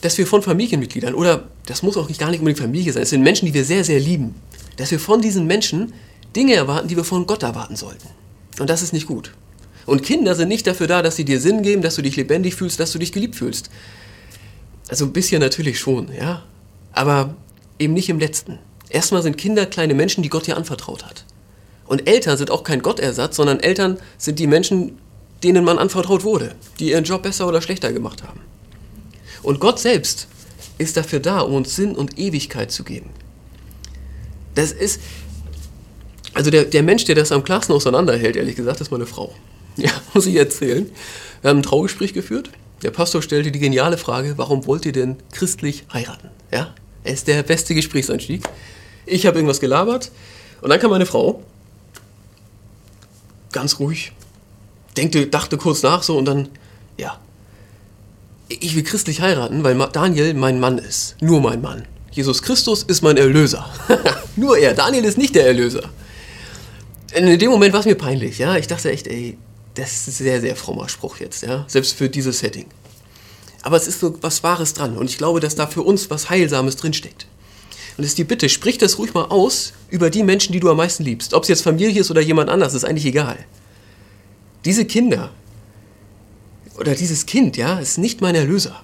dass 0.00 0.18
wir 0.18 0.26
von 0.26 0.42
Familienmitgliedern, 0.42 1.14
oder 1.14 1.44
das 1.66 1.82
muss 1.82 1.96
auch 1.96 2.08
nicht 2.08 2.20
gar 2.20 2.30
nicht 2.30 2.40
unbedingt 2.40 2.60
Familie 2.60 2.92
sein, 2.92 3.02
es 3.02 3.10
sind 3.10 3.22
Menschen, 3.22 3.46
die 3.46 3.54
wir 3.54 3.64
sehr, 3.64 3.84
sehr 3.84 4.00
lieben, 4.00 4.34
dass 4.76 4.90
wir 4.90 5.00
von 5.00 5.20
diesen 5.20 5.46
Menschen 5.46 5.92
Dinge 6.34 6.54
erwarten, 6.54 6.88
die 6.88 6.96
wir 6.96 7.04
von 7.04 7.26
Gott 7.26 7.42
erwarten 7.42 7.76
sollten. 7.76 8.08
Und 8.58 8.70
das 8.70 8.82
ist 8.82 8.92
nicht 8.92 9.06
gut. 9.06 9.32
Und 9.86 10.02
Kinder 10.02 10.34
sind 10.34 10.48
nicht 10.48 10.66
dafür 10.66 10.86
da, 10.86 11.02
dass 11.02 11.16
sie 11.16 11.24
dir 11.24 11.40
Sinn 11.40 11.62
geben, 11.62 11.82
dass 11.82 11.94
du 11.94 12.02
dich 12.02 12.16
lebendig 12.16 12.54
fühlst, 12.54 12.80
dass 12.80 12.92
du 12.92 12.98
dich 12.98 13.12
geliebt 13.12 13.36
fühlst. 13.36 13.70
Also 14.88 15.04
ein 15.04 15.12
bisschen 15.12 15.40
natürlich 15.40 15.78
schon, 15.78 16.12
ja. 16.12 16.42
Aber 16.92 17.34
eben 17.78 17.94
nicht 17.94 18.08
im 18.08 18.18
letzten. 18.18 18.58
Erstmal 18.88 19.22
sind 19.22 19.36
Kinder 19.36 19.66
kleine 19.66 19.94
Menschen, 19.94 20.22
die 20.22 20.28
Gott 20.28 20.46
dir 20.46 20.56
anvertraut 20.56 21.04
hat. 21.04 21.24
Und 21.86 22.08
Eltern 22.08 22.36
sind 22.36 22.50
auch 22.50 22.64
kein 22.64 22.82
Gottersatz, 22.82 23.36
sondern 23.36 23.60
Eltern 23.60 23.98
sind 24.18 24.38
die 24.38 24.46
Menschen, 24.46 24.98
denen 25.42 25.64
man 25.64 25.78
anvertraut 25.78 26.24
wurde, 26.24 26.54
die 26.78 26.90
ihren 26.90 27.04
Job 27.04 27.22
besser 27.22 27.46
oder 27.46 27.62
schlechter 27.62 27.92
gemacht 27.92 28.22
haben. 28.22 28.40
Und 29.42 29.60
Gott 29.60 29.78
selbst 29.78 30.28
ist 30.78 30.96
dafür 30.96 31.20
da, 31.20 31.40
um 31.40 31.54
uns 31.54 31.76
Sinn 31.76 31.94
und 31.94 32.18
Ewigkeit 32.18 32.70
zu 32.70 32.84
geben. 32.84 33.10
Das 34.54 34.72
ist, 34.72 35.00
also 36.34 36.50
der, 36.50 36.64
der 36.64 36.82
Mensch, 36.82 37.04
der 37.04 37.14
das 37.14 37.32
am 37.32 37.44
klarsten 37.44 37.74
auseinanderhält, 37.74 38.36
ehrlich 38.36 38.56
gesagt, 38.56 38.80
ist 38.80 38.90
meine 38.90 39.06
Frau. 39.06 39.34
Ja, 39.78 39.90
muss 40.14 40.24
ich 40.24 40.36
erzählen. 40.36 40.90
Wir 41.42 41.50
haben 41.50 41.58
ein 41.58 41.62
Traugespräch 41.62 42.14
geführt. 42.14 42.48
Der 42.82 42.90
Pastor 42.90 43.20
stellte 43.20 43.52
die 43.52 43.58
geniale 43.58 43.98
Frage, 43.98 44.38
warum 44.38 44.66
wollt 44.66 44.86
ihr 44.86 44.92
denn 44.92 45.16
christlich 45.32 45.84
heiraten? 45.92 46.30
Ja, 46.50 46.74
er 47.04 47.12
ist 47.12 47.28
der 47.28 47.42
beste 47.42 47.74
Gesprächseinstieg. 47.74 48.42
Ich 49.04 49.26
habe 49.26 49.36
irgendwas 49.36 49.60
gelabert 49.60 50.10
und 50.62 50.70
dann 50.70 50.80
kam 50.80 50.90
meine 50.90 51.04
Frau, 51.04 51.42
ganz 53.56 53.78
ruhig, 53.78 54.12
denkte, 54.98 55.26
dachte 55.26 55.56
kurz 55.56 55.82
nach 55.82 56.02
so 56.02 56.18
und 56.18 56.26
dann, 56.26 56.48
ja, 56.98 57.18
ich 58.48 58.76
will 58.76 58.84
christlich 58.84 59.22
heiraten, 59.22 59.64
weil 59.64 59.74
Daniel 59.92 60.34
mein 60.34 60.60
Mann 60.60 60.76
ist, 60.76 61.16
nur 61.20 61.40
mein 61.40 61.62
Mann. 61.62 61.86
Jesus 62.12 62.42
Christus 62.42 62.82
ist 62.82 63.00
mein 63.00 63.16
Erlöser. 63.16 63.68
nur 64.36 64.58
er, 64.58 64.74
Daniel 64.74 65.06
ist 65.06 65.16
nicht 65.16 65.34
der 65.34 65.46
Erlöser. 65.46 65.88
In 67.14 67.38
dem 67.38 67.50
Moment 67.50 67.72
war 67.72 67.80
es 67.80 67.86
mir 67.86 67.94
peinlich, 67.94 68.36
ja. 68.38 68.56
Ich 68.56 68.66
dachte 68.66 68.90
echt, 68.90 69.06
ey, 69.06 69.38
das 69.74 69.92
ist 69.92 70.08
ein 70.08 70.24
sehr, 70.24 70.40
sehr 70.42 70.54
frommer 70.54 70.90
Spruch 70.90 71.16
jetzt, 71.18 71.42
ja. 71.42 71.64
Selbst 71.66 71.94
für 71.94 72.10
dieses 72.10 72.40
Setting. 72.40 72.66
Aber 73.62 73.78
es 73.78 73.88
ist 73.88 74.00
so 74.00 74.16
was 74.20 74.42
Wahres 74.42 74.74
dran 74.74 74.98
und 74.98 75.08
ich 75.08 75.16
glaube, 75.16 75.40
dass 75.40 75.54
da 75.54 75.66
für 75.66 75.82
uns 75.82 76.10
was 76.10 76.28
Heilsames 76.28 76.76
drinsteckt. 76.76 77.26
Und 77.96 78.04
es 78.04 78.10
ist 78.10 78.18
die 78.18 78.24
Bitte, 78.24 78.48
sprich 78.48 78.78
das 78.78 78.98
ruhig 78.98 79.14
mal 79.14 79.24
aus 79.24 79.72
über 79.88 80.10
die 80.10 80.22
Menschen, 80.22 80.52
die 80.52 80.60
du 80.60 80.70
am 80.70 80.76
meisten 80.76 81.02
liebst. 81.02 81.32
Ob 81.32 81.44
es 81.44 81.48
jetzt 81.48 81.62
Familie 81.62 82.00
ist 82.00 82.10
oder 82.10 82.20
jemand 82.20 82.50
anders, 82.50 82.74
ist 82.74 82.84
eigentlich 82.84 83.06
egal. 83.06 83.38
Diese 84.64 84.84
Kinder 84.84 85.30
oder 86.78 86.94
dieses 86.94 87.24
Kind, 87.24 87.56
ja, 87.56 87.78
ist 87.78 87.98
nicht 87.98 88.20
mein 88.20 88.34
Erlöser. 88.34 88.82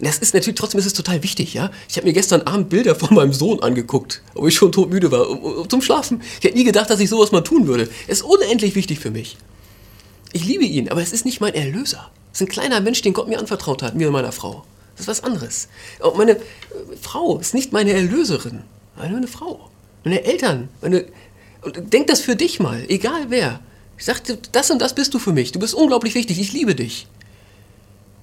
Das 0.00 0.18
ist 0.18 0.32
natürlich, 0.32 0.58
trotzdem 0.58 0.78
ist 0.78 0.86
es 0.86 0.94
total 0.94 1.22
wichtig, 1.22 1.52
ja. 1.52 1.70
Ich 1.88 1.96
habe 1.96 2.06
mir 2.06 2.12
gestern 2.12 2.42
Abend 2.42 2.70
Bilder 2.70 2.94
von 2.94 3.14
meinem 3.14 3.32
Sohn 3.32 3.62
angeguckt, 3.62 4.22
ob 4.34 4.48
ich 4.48 4.54
schon 4.54 4.72
todmüde 4.72 5.10
war, 5.10 5.28
um, 5.28 5.38
um, 5.38 5.68
zum 5.68 5.82
Schlafen. 5.82 6.22
Ich 6.38 6.44
hätte 6.44 6.56
nie 6.56 6.64
gedacht, 6.64 6.88
dass 6.88 7.00
ich 7.00 7.10
sowas 7.10 7.32
mal 7.32 7.42
tun 7.42 7.66
würde. 7.66 7.88
Es 8.06 8.20
ist 8.20 8.22
unendlich 8.22 8.74
wichtig 8.74 8.98
für 8.98 9.10
mich. 9.10 9.36
Ich 10.32 10.44
liebe 10.44 10.64
ihn, 10.64 10.88
aber 10.88 11.02
es 11.02 11.12
ist 11.12 11.24
nicht 11.24 11.40
mein 11.40 11.54
Erlöser. 11.54 12.10
Es 12.32 12.40
ist 12.40 12.46
ein 12.46 12.50
kleiner 12.50 12.80
Mensch, 12.80 13.02
den 13.02 13.12
Gott 13.12 13.28
mir 13.28 13.38
anvertraut 13.38 13.82
hat, 13.82 13.94
mir 13.94 14.06
und 14.06 14.12
meiner 14.12 14.32
Frau. 14.32 14.64
Das 15.00 15.08
ist 15.08 15.22
was 15.22 15.24
anderes. 15.24 15.68
Auch 16.00 16.14
meine 16.14 16.32
äh, 16.32 16.42
Frau 17.00 17.38
ist 17.38 17.54
nicht 17.54 17.72
meine 17.72 17.92
Erlöserin, 17.92 18.64
meine 18.96 19.28
Frau. 19.28 19.70
Meine 20.04 20.24
Eltern. 20.24 20.68
Meine, 20.82 21.06
und 21.62 21.90
denk 21.92 22.08
das 22.08 22.20
für 22.20 22.36
dich 22.36 22.60
mal, 22.60 22.84
egal 22.88 23.26
wer. 23.28 23.60
Ich 23.96 24.04
sagte, 24.04 24.38
das 24.52 24.70
und 24.70 24.80
das 24.80 24.94
bist 24.94 25.14
du 25.14 25.18
für 25.18 25.32
mich. 25.32 25.52
Du 25.52 25.58
bist 25.58 25.72
unglaublich 25.72 26.14
wichtig. 26.14 26.38
Ich 26.38 26.52
liebe 26.52 26.74
dich. 26.74 27.06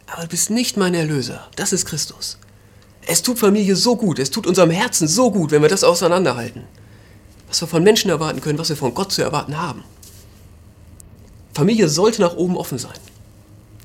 Aber 0.06 0.24
du 0.24 0.28
bist 0.28 0.52
nicht 0.52 0.78
mein 0.78 0.94
Erlöser. 0.94 1.48
Das 1.56 1.74
ist 1.74 1.86
Christus. 1.86 2.38
Es 3.08 3.24
tut 3.24 3.40
Familie 3.40 3.76
so 3.76 3.96
gut, 3.96 4.20
es 4.20 4.30
tut 4.30 4.46
unserem 4.46 4.70
Herzen 4.70 5.08
so 5.08 5.32
gut, 5.32 5.50
wenn 5.50 5.64
wir 5.64 5.70
das 5.70 5.84
auseinanderhalten. 5.84 6.64
Was 7.48 7.62
wir 7.62 7.68
von 7.68 7.82
Menschen 7.82 8.12
erwarten 8.12 8.42
können, 8.42 8.60
was 8.60 8.70
wir 8.70 8.78
von 8.78 8.94
Gott 8.94 9.12
zu 9.12 9.24
erwarten 9.24 9.58
haben. 9.58 9.84
Familie 11.56 11.90
sollte 11.90 12.22
nach 12.22 12.36
oben 12.36 12.56
offen 12.56 12.78
sein. 12.78 13.00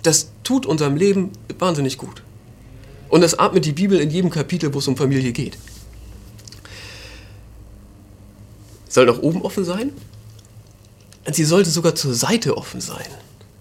Das 0.03 0.29
tut 0.45 0.67
unserem 0.67 0.97
Leben 0.97 1.31
wahnsinnig 1.59 1.97
gut. 1.97 2.23
Und 3.13 3.21
das 3.21 3.39
atmet 3.39 3.67
die 3.67 3.73
Bibel 3.73 4.01
in 4.01 4.09
jedem 4.09 4.31
Kapitel, 4.31 4.73
wo 4.73 4.79
es 4.79 4.89
um 4.89 4.97
Familie 4.97 5.33
geht. 5.33 5.59
Soll 8.89 9.05
nach 9.05 9.19
oben 9.19 9.43
offen 9.43 9.67
sein? 9.67 9.93
Sie 11.31 11.45
sollte 11.45 11.69
sogar 11.69 11.95
zur 11.95 12.15
Seite 12.15 12.57
offen 12.57 12.81
sein. 12.81 13.05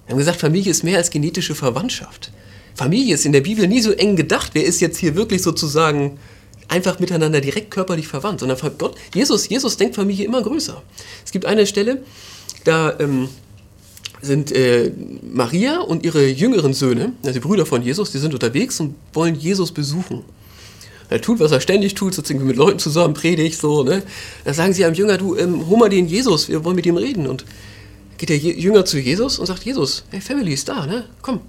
Wir 0.05 0.13
haben 0.13 0.19
gesagt, 0.19 0.39
Familie 0.39 0.71
ist 0.71 0.85
mehr 0.85 0.97
als 0.97 1.09
genetische 1.09 1.53
Verwandtschaft. 1.53 2.31
Familie 2.75 3.13
ist 3.13 3.25
in 3.25 3.33
der 3.33 3.41
Bibel 3.41 3.67
nie 3.67 3.81
so 3.81 3.91
eng 3.91 4.15
gedacht. 4.15 4.51
Wer 4.53 4.63
ist 4.63 4.79
jetzt 4.79 4.99
hier 4.99 5.15
wirklich 5.15 5.41
sozusagen 5.41 6.17
einfach 6.69 6.99
miteinander 6.99 7.41
direkt 7.41 7.71
körperlich 7.71 8.07
verwandt? 8.07 8.39
Sondern 8.39 8.57
Gott, 8.77 8.95
Jesus, 9.13 9.49
Jesus 9.49 9.75
denkt 9.75 9.95
Familie 9.95 10.23
immer 10.23 10.41
größer. 10.41 10.81
Es 11.25 11.31
gibt 11.33 11.45
eine 11.45 11.67
Stelle, 11.67 12.05
da 12.63 12.97
ähm, 13.01 13.27
sind 14.21 14.51
äh, 14.51 14.91
Maria 15.21 15.79
und 15.79 16.05
ihre 16.05 16.27
jüngeren 16.27 16.73
Söhne, 16.73 17.13
also 17.23 17.33
die 17.33 17.39
Brüder 17.39 17.65
von 17.65 17.81
Jesus, 17.81 18.11
die 18.11 18.19
sind 18.19 18.33
unterwegs 18.33 18.79
und 18.79 18.95
wollen 19.13 19.35
Jesus 19.35 19.71
besuchen. 19.71 20.23
Er 21.09 21.21
tut, 21.21 21.39
was 21.39 21.51
er 21.51 21.59
ständig 21.59 21.95
tut, 21.95 22.13
sozusagen 22.13 22.45
mit 22.45 22.55
Leuten 22.55 22.79
zusammen 22.79 23.13
predigt, 23.13 23.59
so, 23.59 23.83
ne? 23.83 24.03
Da 24.45 24.53
sagen 24.53 24.73
sie 24.73 24.85
einem 24.85 24.95
Jünger, 24.95 25.17
du, 25.17 25.35
ähm, 25.35 25.67
hol 25.67 25.77
mal 25.77 25.89
den 25.89 26.07
Jesus, 26.07 26.47
wir 26.47 26.63
wollen 26.63 26.75
mit 26.75 26.85
ihm 26.85 26.95
reden. 26.95 27.27
Und 27.27 27.43
geht 28.17 28.29
der 28.29 28.37
Jünger 28.37 28.85
zu 28.85 28.97
Jesus 28.97 29.37
und 29.39 29.45
sagt, 29.47 29.63
Jesus, 29.63 30.03
hey, 30.09 30.21
Family 30.21 30.53
ist 30.53 30.69
da, 30.69 30.85
ne? 30.85 31.05
Komm, 31.21 31.41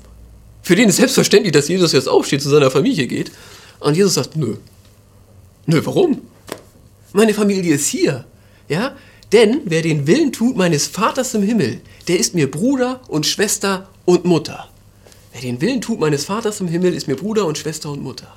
für 0.63 0.77
den 0.77 0.89
ist 0.89 0.97
selbstverständlich, 0.97 1.53
dass 1.53 1.69
Jesus 1.69 1.93
jetzt 1.93 2.09
aufsteht, 2.09 2.41
zu 2.41 2.49
seiner 2.49 2.71
Familie 2.71 3.07
geht. 3.09 3.33
Und 3.81 3.97
Jesus 3.97 4.15
sagt, 4.15 4.37
nö. 4.37 4.57
Nö, 5.67 5.81
warum? 5.85 6.23
Meine 7.13 7.35
Familie 7.35 7.75
ist 7.75 7.89
hier. 7.89 8.25
Ja? 8.69 8.97
Denn 9.33 9.63
wer 9.65 9.83
den 9.83 10.07
Willen 10.07 10.33
tut 10.33 10.57
meines 10.57 10.87
Vaters 10.87 11.35
im 11.35 11.43
Himmel, 11.43 11.81
der 12.07 12.19
ist 12.19 12.35
mir 12.35 12.51
Bruder 12.51 13.01
und 13.09 13.27
Schwester 13.27 13.89
und 14.05 14.25
Mutter. 14.25 14.69
Wer 15.33 15.41
den 15.41 15.61
Willen 15.61 15.81
tut 15.81 15.99
meines 15.99 16.27
Vaters 16.27 16.61
im 16.61 16.69
Himmel, 16.69 16.95
ist 16.95 17.09
mir 17.09 17.17
Bruder 17.17 17.47
und 17.47 17.57
Schwester 17.57 17.91
und 17.91 18.03
Mutter. 18.03 18.33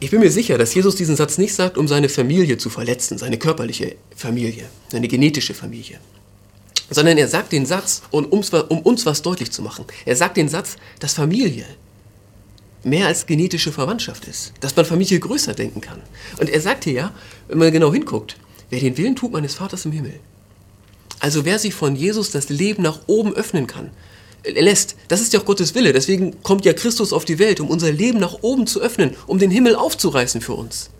Ich 0.00 0.10
bin 0.10 0.20
mir 0.20 0.30
sicher, 0.30 0.58
dass 0.58 0.74
Jesus 0.74 0.96
diesen 0.96 1.16
Satz 1.16 1.38
nicht 1.38 1.54
sagt, 1.54 1.78
um 1.78 1.88
seine 1.88 2.08
Familie 2.08 2.58
zu 2.58 2.68
verletzen, 2.68 3.16
seine 3.16 3.38
körperliche 3.38 3.96
Familie, 4.14 4.64
seine 4.88 5.08
genetische 5.08 5.54
Familie 5.54 6.00
sondern 6.90 7.18
er 7.18 7.28
sagt 7.28 7.52
den 7.52 7.66
Satz, 7.66 8.02
um, 8.10 8.24
uns 8.26 9.06
was 9.06 9.22
deutlich 9.22 9.50
zu 9.50 9.62
machen. 9.62 9.84
Er 10.04 10.16
sagt 10.16 10.36
den 10.36 10.48
Satz, 10.48 10.76
dass 11.00 11.14
Familie 11.14 11.64
mehr 12.86 13.08
als 13.08 13.26
genetische 13.26 13.72
Verwandtschaft 13.72 14.26
ist, 14.26 14.52
dass 14.60 14.76
man 14.76 14.84
Familie 14.84 15.18
größer 15.18 15.54
denken 15.54 15.80
kann. 15.80 16.00
Und 16.38 16.48
er 16.48 16.60
sagt 16.60 16.84
hier 16.84 16.92
ja, 16.92 17.12
wenn 17.48 17.58
man 17.58 17.72
genau 17.72 17.92
hinguckt, 17.92 18.36
wer 18.70 18.80
den 18.80 18.96
Willen 18.96 19.16
tut 19.16 19.32
meines 19.32 19.54
Vaters 19.54 19.84
im 19.84 19.92
Himmel, 19.92 20.14
also 21.18 21.44
wer 21.44 21.58
sich 21.58 21.74
von 21.74 21.96
Jesus 21.96 22.30
das 22.30 22.48
Leben 22.48 22.82
nach 22.82 23.00
oben 23.06 23.34
öffnen 23.34 23.66
kann, 23.66 23.90
lässt, 24.46 24.96
das 25.08 25.20
ist 25.20 25.32
ja 25.32 25.40
auch 25.40 25.44
Gottes 25.44 25.74
Wille, 25.74 25.92
deswegen 25.92 26.42
kommt 26.42 26.64
ja 26.64 26.72
Christus 26.72 27.12
auf 27.12 27.24
die 27.24 27.40
Welt, 27.40 27.58
um 27.58 27.68
unser 27.68 27.90
Leben 27.90 28.20
nach 28.20 28.38
oben 28.42 28.66
zu 28.66 28.80
öffnen, 28.80 29.16
um 29.26 29.38
den 29.38 29.50
Himmel 29.50 29.74
aufzureißen 29.74 30.40
für 30.40 30.54
uns. 30.54 30.90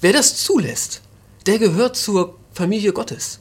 Wer 0.00 0.12
das 0.12 0.36
zulässt, 0.36 1.02
der 1.46 1.58
gehört 1.58 1.96
zur 1.96 2.36
Familie 2.52 2.92
Gottes 2.92 3.38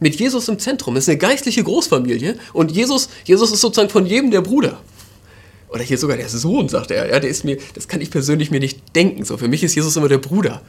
mit 0.00 0.16
Jesus 0.16 0.48
im 0.48 0.58
Zentrum. 0.58 0.96
Es 0.96 1.04
ist 1.04 1.08
eine 1.08 1.18
geistliche 1.18 1.62
Großfamilie 1.62 2.38
und 2.52 2.70
Jesus, 2.70 3.08
Jesus 3.24 3.52
ist 3.52 3.60
sozusagen 3.60 3.90
von 3.90 4.06
jedem 4.06 4.30
der 4.30 4.40
Bruder. 4.40 4.80
Oder 5.70 5.82
hier 5.82 5.98
sogar 5.98 6.16
der 6.16 6.28
Sohn, 6.28 6.68
sagt 6.68 6.90
er. 6.90 7.08
Ja, 7.08 7.20
der 7.20 7.30
ist 7.30 7.44
mir, 7.44 7.58
das 7.74 7.86
kann 7.86 8.00
ich 8.00 8.10
persönlich 8.10 8.50
mir 8.50 8.60
nicht 8.60 8.94
denken. 8.96 9.24
So, 9.24 9.36
für 9.36 9.48
mich 9.48 9.62
ist 9.62 9.74
Jesus 9.74 9.96
immer 9.96 10.08
der 10.08 10.18
Bruder. 10.18 10.62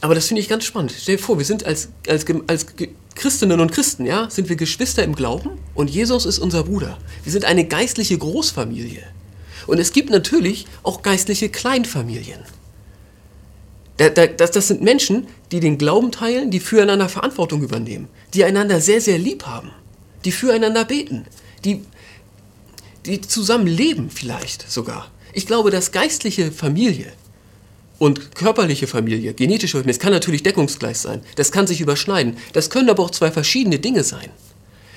Aber 0.00 0.14
das 0.14 0.28
finde 0.28 0.40
ich 0.40 0.48
ganz 0.48 0.64
spannend. 0.64 0.94
Stell 0.98 1.16
dir 1.16 1.22
vor, 1.22 1.38
wir 1.38 1.44
sind 1.44 1.64
als, 1.64 1.88
als, 2.08 2.24
als 2.46 2.66
Christinnen 3.14 3.60
und 3.60 3.72
Christen, 3.72 4.04
ja, 4.04 4.28
sind 4.30 4.48
wir 4.48 4.56
Geschwister 4.56 5.02
im 5.02 5.14
Glauben 5.14 5.50
und 5.74 5.90
Jesus 5.90 6.26
ist 6.26 6.38
unser 6.38 6.64
Bruder. 6.64 6.98
Wir 7.24 7.32
sind 7.32 7.44
eine 7.44 7.66
geistliche 7.66 8.16
Großfamilie. 8.16 9.02
Und 9.66 9.78
es 9.78 9.92
gibt 9.92 10.10
natürlich 10.10 10.66
auch 10.82 11.02
geistliche 11.02 11.48
Kleinfamilien. 11.48 12.40
Das, 13.96 14.50
das 14.50 14.68
sind 14.68 14.82
Menschen, 14.82 15.26
die 15.50 15.60
den 15.60 15.78
Glauben 15.78 16.12
teilen, 16.12 16.50
die 16.50 16.60
füreinander 16.60 17.08
Verantwortung 17.08 17.62
übernehmen, 17.62 18.08
die 18.34 18.44
einander 18.44 18.80
sehr, 18.82 19.00
sehr 19.00 19.18
lieb 19.18 19.46
haben, 19.46 19.70
die 20.26 20.32
füreinander 20.32 20.84
beten, 20.84 21.24
die, 21.64 21.80
die 23.06 23.20
zusammen 23.20 23.66
leben 23.66 24.10
vielleicht 24.10 24.70
sogar. 24.70 25.10
Ich 25.32 25.46
glaube, 25.46 25.70
dass 25.70 25.92
geistliche 25.92 26.50
Familie 26.50 27.12
und 27.98 28.34
körperliche 28.34 28.86
Familie, 28.86 29.34
genetische 29.34 29.78
Familie, 29.78 29.94
das 29.94 30.02
kann 30.02 30.12
natürlich 30.12 30.42
deckungsgleich 30.42 30.98
sein, 30.98 31.22
das 31.36 31.52
kann 31.52 31.66
sich 31.66 31.80
überschneiden, 31.80 32.36
das 32.52 32.70
können 32.70 32.90
aber 32.90 33.02
auch 33.02 33.10
zwei 33.10 33.30
verschiedene 33.30 33.78
Dinge 33.78 34.04
sein. 34.04 34.30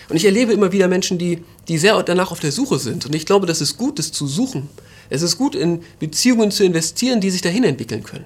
Und 0.10 0.16
ich 0.16 0.26
erlebe 0.26 0.52
immer 0.52 0.72
wieder 0.72 0.88
Menschen, 0.88 1.18
die, 1.20 1.44
die 1.68 1.78
sehr 1.78 2.02
danach 2.02 2.32
auf 2.32 2.40
der 2.40 2.52
Suche 2.52 2.80
sind. 2.80 3.06
Und 3.06 3.14
ich 3.14 3.28
glaube, 3.28 3.46
das 3.46 3.62
ist 3.62 3.78
gut, 3.78 4.00
das 4.00 4.12
zu 4.12 4.28
suchen. 4.28 4.68
Es 5.12 5.22
ist 5.22 5.38
gut, 5.38 5.54
in 5.54 5.84
Beziehungen 6.00 6.50
zu 6.50 6.64
investieren, 6.64 7.22
die 7.22 7.30
sich 7.30 7.42
dahin 7.42 7.64
entwickeln 7.64 8.04
können. 8.04 8.26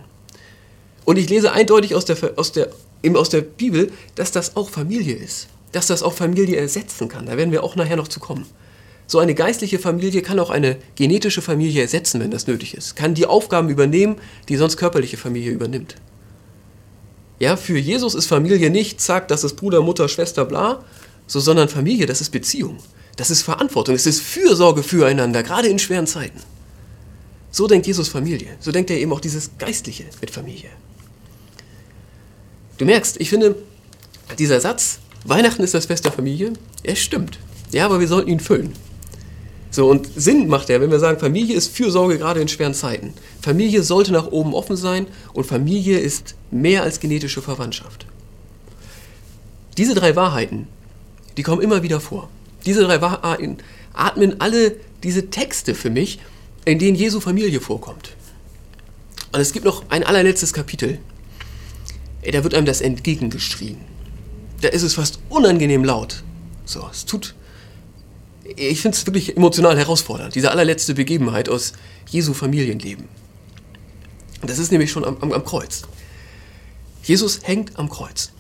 Und 1.03 1.17
ich 1.17 1.29
lese 1.29 1.51
eindeutig 1.51 1.93
aus 1.93 2.05
der, 2.05 2.17
aus 2.37 2.53
der, 2.53 2.69
eben 3.03 3.17
aus 3.17 3.29
der 3.29 3.41
Bibel, 3.41 3.91
dass 4.15 4.31
das 4.31 4.55
auch 4.55 4.69
Familie 4.69 5.15
ist. 5.15 5.47
Dass 5.73 5.87
das 5.87 6.03
auch 6.03 6.13
Familie 6.13 6.55
ersetzen 6.55 7.09
kann. 7.09 7.25
Da 7.25 7.35
werden 7.35 7.51
wir 7.51 7.63
auch 7.63 7.75
nachher 7.75 7.97
noch 7.97 8.07
zu 8.07 8.21
kommen. 8.21 8.45
So 9.13 9.19
eine 9.19 9.35
geistliche 9.35 9.77
Familie 9.77 10.23
kann 10.23 10.39
auch 10.39 10.49
eine 10.49 10.75
genetische 10.95 11.43
Familie 11.43 11.83
ersetzen, 11.83 12.19
wenn 12.19 12.31
das 12.31 12.47
nötig 12.47 12.73
ist. 12.73 12.95
Kann 12.95 13.13
die 13.13 13.27
Aufgaben 13.27 13.69
übernehmen, 13.69 14.15
die 14.49 14.55
sonst 14.55 14.75
körperliche 14.75 15.17
Familie 15.17 15.51
übernimmt. 15.51 15.97
Ja, 17.37 17.55
für 17.55 17.77
Jesus 17.77 18.15
ist 18.15 18.25
Familie 18.25 18.71
nicht, 18.71 18.99
zack, 18.99 19.27
das 19.27 19.43
ist 19.43 19.55
Bruder, 19.55 19.83
Mutter, 19.83 20.09
Schwester, 20.09 20.45
bla, 20.45 20.83
so, 21.27 21.39
sondern 21.39 21.69
Familie, 21.69 22.07
das 22.07 22.21
ist 22.21 22.31
Beziehung. 22.31 22.79
Das 23.15 23.29
ist 23.29 23.43
Verantwortung, 23.43 23.93
es 23.93 24.07
ist 24.07 24.19
Fürsorge 24.19 24.81
füreinander, 24.81 25.43
gerade 25.43 25.67
in 25.67 25.77
schweren 25.77 26.07
Zeiten. 26.07 26.39
So 27.51 27.67
denkt 27.67 27.85
Jesus 27.85 28.09
Familie. 28.09 28.57
So 28.59 28.71
denkt 28.71 28.89
er 28.89 28.97
eben 28.97 29.13
auch 29.13 29.21
dieses 29.21 29.51
Geistliche 29.59 30.05
mit 30.21 30.31
Familie. 30.31 30.71
Du 32.79 32.85
merkst, 32.85 33.21
ich 33.21 33.29
finde, 33.29 33.57
dieser 34.39 34.59
Satz, 34.59 34.97
Weihnachten 35.23 35.61
ist 35.61 35.75
das 35.75 35.85
Fest 35.85 36.03
der 36.03 36.11
Familie, 36.11 36.53
er 36.81 36.95
stimmt. 36.95 37.37
Ja, 37.71 37.85
aber 37.85 37.99
wir 37.99 38.07
sollten 38.07 38.31
ihn 38.31 38.39
füllen. 38.39 38.73
So, 39.73 39.89
und 39.89 40.07
Sinn 40.15 40.47
macht 40.49 40.69
er, 40.69 40.81
wenn 40.81 40.91
wir 40.91 40.99
sagen, 40.99 41.19
Familie 41.19 41.55
ist 41.55 41.75
Fürsorge 41.75 42.19
gerade 42.19 42.39
in 42.39 42.47
schweren 42.47 42.75
Zeiten. 42.75 43.15
Familie 43.41 43.81
sollte 43.81 44.13
nach 44.13 44.27
oben 44.27 44.53
offen 44.53 44.77
sein 44.77 45.07
und 45.33 45.45
Familie 45.45 45.97
ist 45.97 46.35
mehr 46.51 46.83
als 46.83 46.99
genetische 46.99 47.41
Verwandtschaft. 47.41 48.05
Diese 49.75 49.95
drei 49.95 50.15
Wahrheiten, 50.15 50.67
die 51.37 51.41
kommen 51.41 51.63
immer 51.63 51.81
wieder 51.81 51.99
vor. 51.99 52.29
Diese 52.67 52.83
drei 52.83 53.01
Wahrheiten 53.01 53.57
atmen 53.93 54.39
alle 54.41 54.75
diese 55.01 55.31
Texte 55.31 55.73
für 55.73 55.89
mich, 55.89 56.19
in 56.65 56.77
denen 56.77 56.95
Jesu 56.95 57.19
Familie 57.19 57.59
vorkommt. 57.59 58.15
Und 59.31 59.39
es 59.39 59.53
gibt 59.53 59.65
noch 59.65 59.89
ein 59.89 60.03
allerletztes 60.03 60.53
Kapitel, 60.53 60.99
da 62.21 62.43
wird 62.43 62.53
einem 62.53 62.67
das 62.67 62.79
entgegengeschrien. 62.79 63.77
Da 64.61 64.67
ist 64.67 64.83
es 64.83 64.93
fast 64.93 65.17
unangenehm 65.29 65.83
laut. 65.83 66.21
So, 66.63 66.87
es 66.91 67.05
tut. 67.05 67.33
Ich 68.43 68.81
finde 68.81 68.97
es 68.97 69.05
wirklich 69.05 69.37
emotional 69.37 69.77
herausfordernd, 69.77 70.35
diese 70.35 70.51
allerletzte 70.51 70.93
Begebenheit 70.93 71.49
aus 71.49 71.73
Jesu 72.09 72.33
Familienleben. 72.33 73.07
Das 74.41 74.59
ist 74.59 74.71
nämlich 74.71 74.91
schon 74.91 75.05
am, 75.05 75.17
am, 75.21 75.31
am 75.31 75.45
Kreuz. 75.45 75.83
Jesus 77.03 77.41
hängt 77.43 77.77
am 77.79 77.89
Kreuz. 77.89 78.31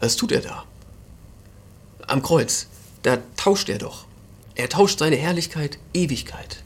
Was 0.00 0.16
tut 0.16 0.32
er 0.32 0.40
da? 0.40 0.64
Am 2.06 2.22
Kreuz, 2.22 2.66
da 3.02 3.18
tauscht 3.36 3.68
er 3.68 3.78
doch. 3.78 4.06
Er 4.54 4.68
tauscht 4.68 4.98
seine 4.98 5.16
Herrlichkeit, 5.16 5.78
Ewigkeit, 5.92 6.62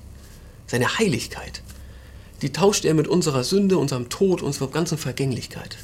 seine 0.67 0.99
Heiligkeit. 0.99 1.63
Die 2.43 2.53
tauscht 2.53 2.85
er 2.85 2.95
mit 2.95 3.09
unserer 3.09 3.45
Sünde, 3.45 3.79
unserem 3.79 4.09
Tod, 4.09 4.43
unserer 4.43 4.69
ganzen 4.69 4.99
Vergänglichkeit 4.99 5.77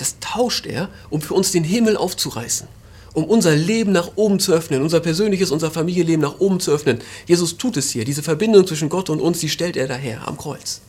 das 0.00 0.18
tauscht 0.18 0.66
er, 0.66 0.88
um 1.10 1.20
für 1.20 1.34
uns 1.34 1.52
den 1.52 1.64
Himmel 1.64 1.96
aufzureißen, 1.96 2.66
um 3.14 3.24
unser 3.24 3.54
Leben 3.54 3.92
nach 3.92 4.12
oben 4.16 4.38
zu 4.38 4.52
öffnen, 4.52 4.82
unser 4.82 5.00
persönliches, 5.00 5.50
unser 5.50 5.70
Familienleben 5.70 6.20
nach 6.20 6.38
oben 6.38 6.60
zu 6.60 6.70
öffnen. 6.70 7.00
Jesus 7.26 7.56
tut 7.56 7.76
es 7.76 7.90
hier. 7.90 8.04
Diese 8.04 8.22
Verbindung 8.22 8.66
zwischen 8.66 8.88
Gott 8.88 9.10
und 9.10 9.20
uns, 9.20 9.40
die 9.40 9.48
stellt 9.48 9.76
er 9.76 9.88
daher 9.88 10.28
am 10.28 10.36
Kreuz. 10.36 10.80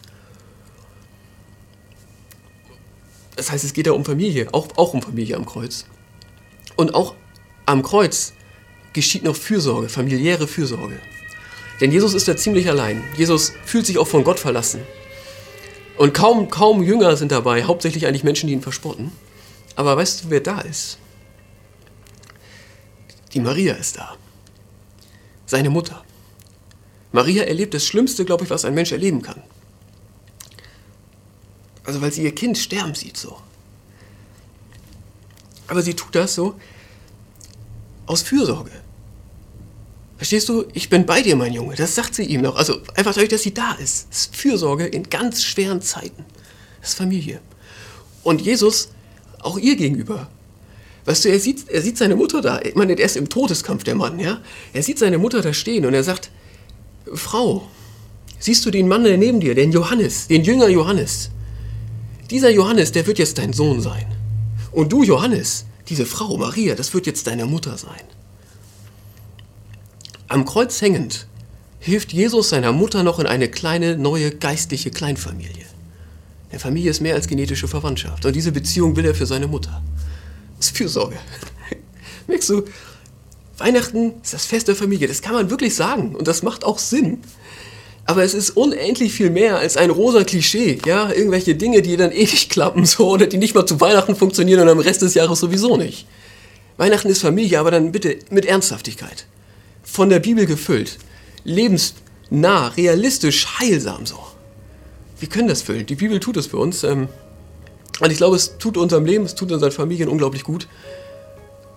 Das 3.36 3.52
heißt, 3.52 3.64
es 3.64 3.74
geht 3.74 3.88
ja 3.88 3.94
um 3.94 4.06
Familie, 4.06 4.50
auch, 4.52 4.68
auch 4.78 4.94
um 4.94 5.02
Familie 5.02 5.36
am 5.36 5.46
Kreuz. 5.46 5.86
Und 6.76 6.94
auch 6.94 7.16
am 7.66 7.82
Kreuz 7.82 8.34
geschieht 8.94 9.24
noch 9.24 9.36
Fürsorge, 9.36 9.90
familiäre 9.90 10.48
Fürsorge. 10.48 11.00
Denn 11.80 11.92
Jesus 11.92 12.14
ist 12.14 12.28
da 12.28 12.38
ziemlich 12.38 12.70
allein. 12.70 13.04
Jesus 13.18 13.54
fühlt 13.66 13.88
sich 13.88 13.98
auch 13.98 14.08
von 14.08 14.24
Gott 14.24 14.40
verlassen. 14.40 14.82
Und 15.98 16.14
kaum, 16.14 16.50
kaum 16.50 16.84
Jünger 16.84 17.18
sind 17.18 17.32
dabei, 17.32 17.64
hauptsächlich 17.64 18.06
eigentlich 18.06 18.24
Menschen, 18.24 18.48
die 18.48 18.54
ihn 18.54 18.62
verspotten. 18.62 19.12
Aber 19.76 19.98
weißt 19.98 20.26
du, 20.26 20.30
wer 20.30 20.42
da 20.42 20.62
ist? 20.62 20.98
Die 23.34 23.40
Maria 23.40 23.76
ist 23.76 23.98
da. 23.98 24.18
Seine 25.46 25.70
Mutter. 25.70 26.04
Maria 27.12 27.44
erlebt 27.44 27.74
das 27.74 27.86
Schlimmste, 27.86 28.26
glaube 28.26 28.44
ich, 28.44 28.50
was 28.50 28.66
ein 28.66 28.74
Mensch 28.74 28.92
erleben 28.92 29.22
kann. 29.22 29.42
Also 31.84 32.02
weil 32.02 32.12
sie 32.12 32.24
ihr 32.24 32.36
Kind 32.36 32.58
sterben 32.58 32.96
sieht 32.96 33.18
so. 33.18 33.38
Aber 35.68 35.82
sie 35.82 35.94
tut 35.94 36.16
das 36.16 36.36
so 36.36 36.56
aus 38.06 38.22
Fürsorge. 38.22 38.72
Verstehst 40.18 40.50
du? 40.50 40.66
Ich 40.74 40.90
bin 40.90 41.06
bei 41.06 41.22
dir, 41.22 41.36
mein 41.36 41.54
Junge. 41.54 41.76
Das 41.76 41.96
sagt 41.96 42.14
sie 42.14 42.24
ihm 42.24 42.42
noch. 42.42 42.56
Also 42.56 42.76
einfach 42.96 43.14
dadurch, 43.14 43.30
dass 43.30 43.42
sie 43.42 43.54
da 43.54 43.72
ist. 43.74 44.08
Das 44.10 44.20
ist 44.20 44.36
Fürsorge 44.36 44.86
in 44.86 45.10
ganz 45.10 45.44
schweren 45.44 45.82
Zeiten. 45.82 46.26
Das 46.80 46.90
ist 46.90 46.98
Familie. 46.98 47.42
Und 48.22 48.42
Jesus, 48.42 48.90
auch 49.40 49.58
ihr 49.58 49.76
gegenüber. 49.76 50.30
Weißt 51.06 51.26
du, 51.26 51.30
er 51.30 51.40
sieht, 51.40 51.68
er 51.70 51.82
sieht 51.82 51.98
seine 51.98 52.16
Mutter 52.16 52.42
da. 52.42 52.60
Ich 52.62 52.76
meine, 52.76 52.94
er 52.94 53.06
ist 53.06 53.18
im 53.18 53.30
Todeskampf, 53.30 53.84
der 53.84 53.96
Mann, 53.96 54.20
ja? 54.20 54.40
Er 54.74 54.84
sieht 54.84 55.00
seine 55.00 55.18
Mutter 55.18 55.42
da 55.42 55.54
stehen 55.54 55.86
und 55.86 55.94
er 55.94 56.04
sagt, 56.04 56.30
Frau, 57.14 57.68
siehst 58.40 58.66
du 58.66 58.72
den 58.72 58.88
Mann 58.88 59.04
da 59.04 59.16
neben 59.18 59.40
dir, 59.40 59.56
den 59.56 59.72
Johannes, 59.72 60.28
den 60.28 60.44
Jünger 60.44 60.70
Johannes? 60.70 61.32
Dieser 62.30 62.52
Johannes, 62.52 62.92
der 62.92 63.08
wird 63.08 63.20
jetzt 63.20 63.38
dein 63.40 63.54
Sohn 63.54 63.82
sein. 63.82 64.06
Und 64.72 64.94
du, 64.94 65.04
Johannes, 65.04 65.66
diese 65.90 66.06
Frau, 66.06 66.38
Maria, 66.38 66.76
das 66.76 66.94
wird 66.94 67.08
jetzt 67.08 67.28
deine 67.28 67.46
Mutter 67.46 67.78
sein. 67.78 68.04
Am 70.28 70.46
Kreuz 70.46 70.82
hängend 70.82 71.28
hilft 71.80 72.14
Jesus 72.14 72.50
seiner 72.50 72.72
Mutter 72.72 73.04
noch 73.04 73.20
in 73.20 73.26
eine 73.26 73.50
kleine, 73.50 73.98
neue, 73.98 74.32
geistliche 74.32 74.92
Kleinfamilie. 74.92 75.66
Eine 76.52 76.60
Familie 76.60 76.92
ist 76.92 77.02
mehr 77.02 77.16
als 77.16 77.28
genetische 77.28 77.68
Verwandtschaft. 77.68 78.26
Und 78.26 78.36
diese 78.36 78.52
Beziehung 78.52 78.96
will 78.96 79.06
er 79.06 79.16
für 79.16 79.26
seine 79.26 79.48
Mutter. 79.48 79.82
Ist 80.62 80.78
Fürsorge. 80.78 81.18
Merkst 82.28 82.50
du, 82.50 82.64
Weihnachten 83.58 84.14
ist 84.22 84.34
das 84.34 84.46
Fest 84.46 84.68
der 84.68 84.76
Familie. 84.76 85.08
Das 85.08 85.24
kann 85.24 85.34
man 85.34 85.50
wirklich 85.50 85.76
sagen. 85.76 86.16
Und 86.16 86.28
das 86.28 86.44
macht 86.44 86.64
auch 86.64 86.78
Sinn. 86.78 87.20
Aber 88.06 88.24
es 88.24 88.36
ist 88.36 88.52
unendlich 88.52 89.12
viel 89.12 89.32
mehr 89.32 89.58
als 89.58 89.76
ein 89.76 89.90
rosa 89.90 90.24
Klischee. 90.24 90.78
Ja, 90.86 91.12
irgendwelche 91.12 91.56
Dinge, 91.56 91.82
die 91.82 91.98
dann 91.98 92.12
ewig 92.12 92.50
klappen, 92.50 92.86
so, 92.86 93.10
oder 93.10 93.26
die 93.26 93.38
nicht 93.38 93.56
mal 93.56 93.66
zu 93.66 93.82
Weihnachten 93.82 94.16
funktionieren 94.16 94.62
und 94.62 94.70
am 94.70 94.80
Rest 94.80 95.02
des 95.02 95.16
Jahres 95.16 95.40
sowieso 95.40 95.78
nicht. 95.78 96.06
Weihnachten 96.78 97.10
ist 97.10 97.22
Familie, 97.22 97.60
aber 97.60 97.72
dann 97.72 97.92
bitte 97.92 98.20
mit 98.30 98.46
Ernsthaftigkeit 98.46 99.26
von 99.84 100.10
der 100.10 100.20
Bibel 100.20 100.46
gefüllt. 100.46 101.00
Lebensnah, 101.44 102.68
realistisch, 102.70 103.48
heilsam 103.60 104.06
so. 104.06 104.20
Wir 105.20 105.28
können 105.28 105.48
das 105.48 105.64
füllen. 105.64 105.88
Die 105.88 105.96
Bibel 105.96 106.20
tut 106.20 106.38
es 106.38 106.48
für 106.48 106.58
uns. 106.58 106.84
Ähm, 106.84 107.10
und 108.02 108.12
ich 108.12 108.18
glaube, 108.18 108.36
es 108.36 108.58
tut 108.58 108.78
unserem 108.78 109.06
Leben, 109.06 109.26
es 109.26 109.36
tut 109.36 109.52
unseren 109.52 109.72
Familien 109.72 110.10
unglaublich 110.10 110.44
gut, 110.44 110.68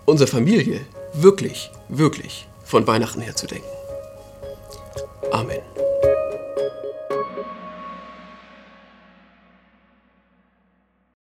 unsere 0.06 0.28
Familie 0.28 0.80
wirklich, 1.12 1.70
wirklich 1.88 2.48
von 2.64 2.86
Weihnachten 2.86 3.20
her 3.20 3.36
zu 3.36 3.46
denken. 3.46 3.68
Amen. 5.30 5.73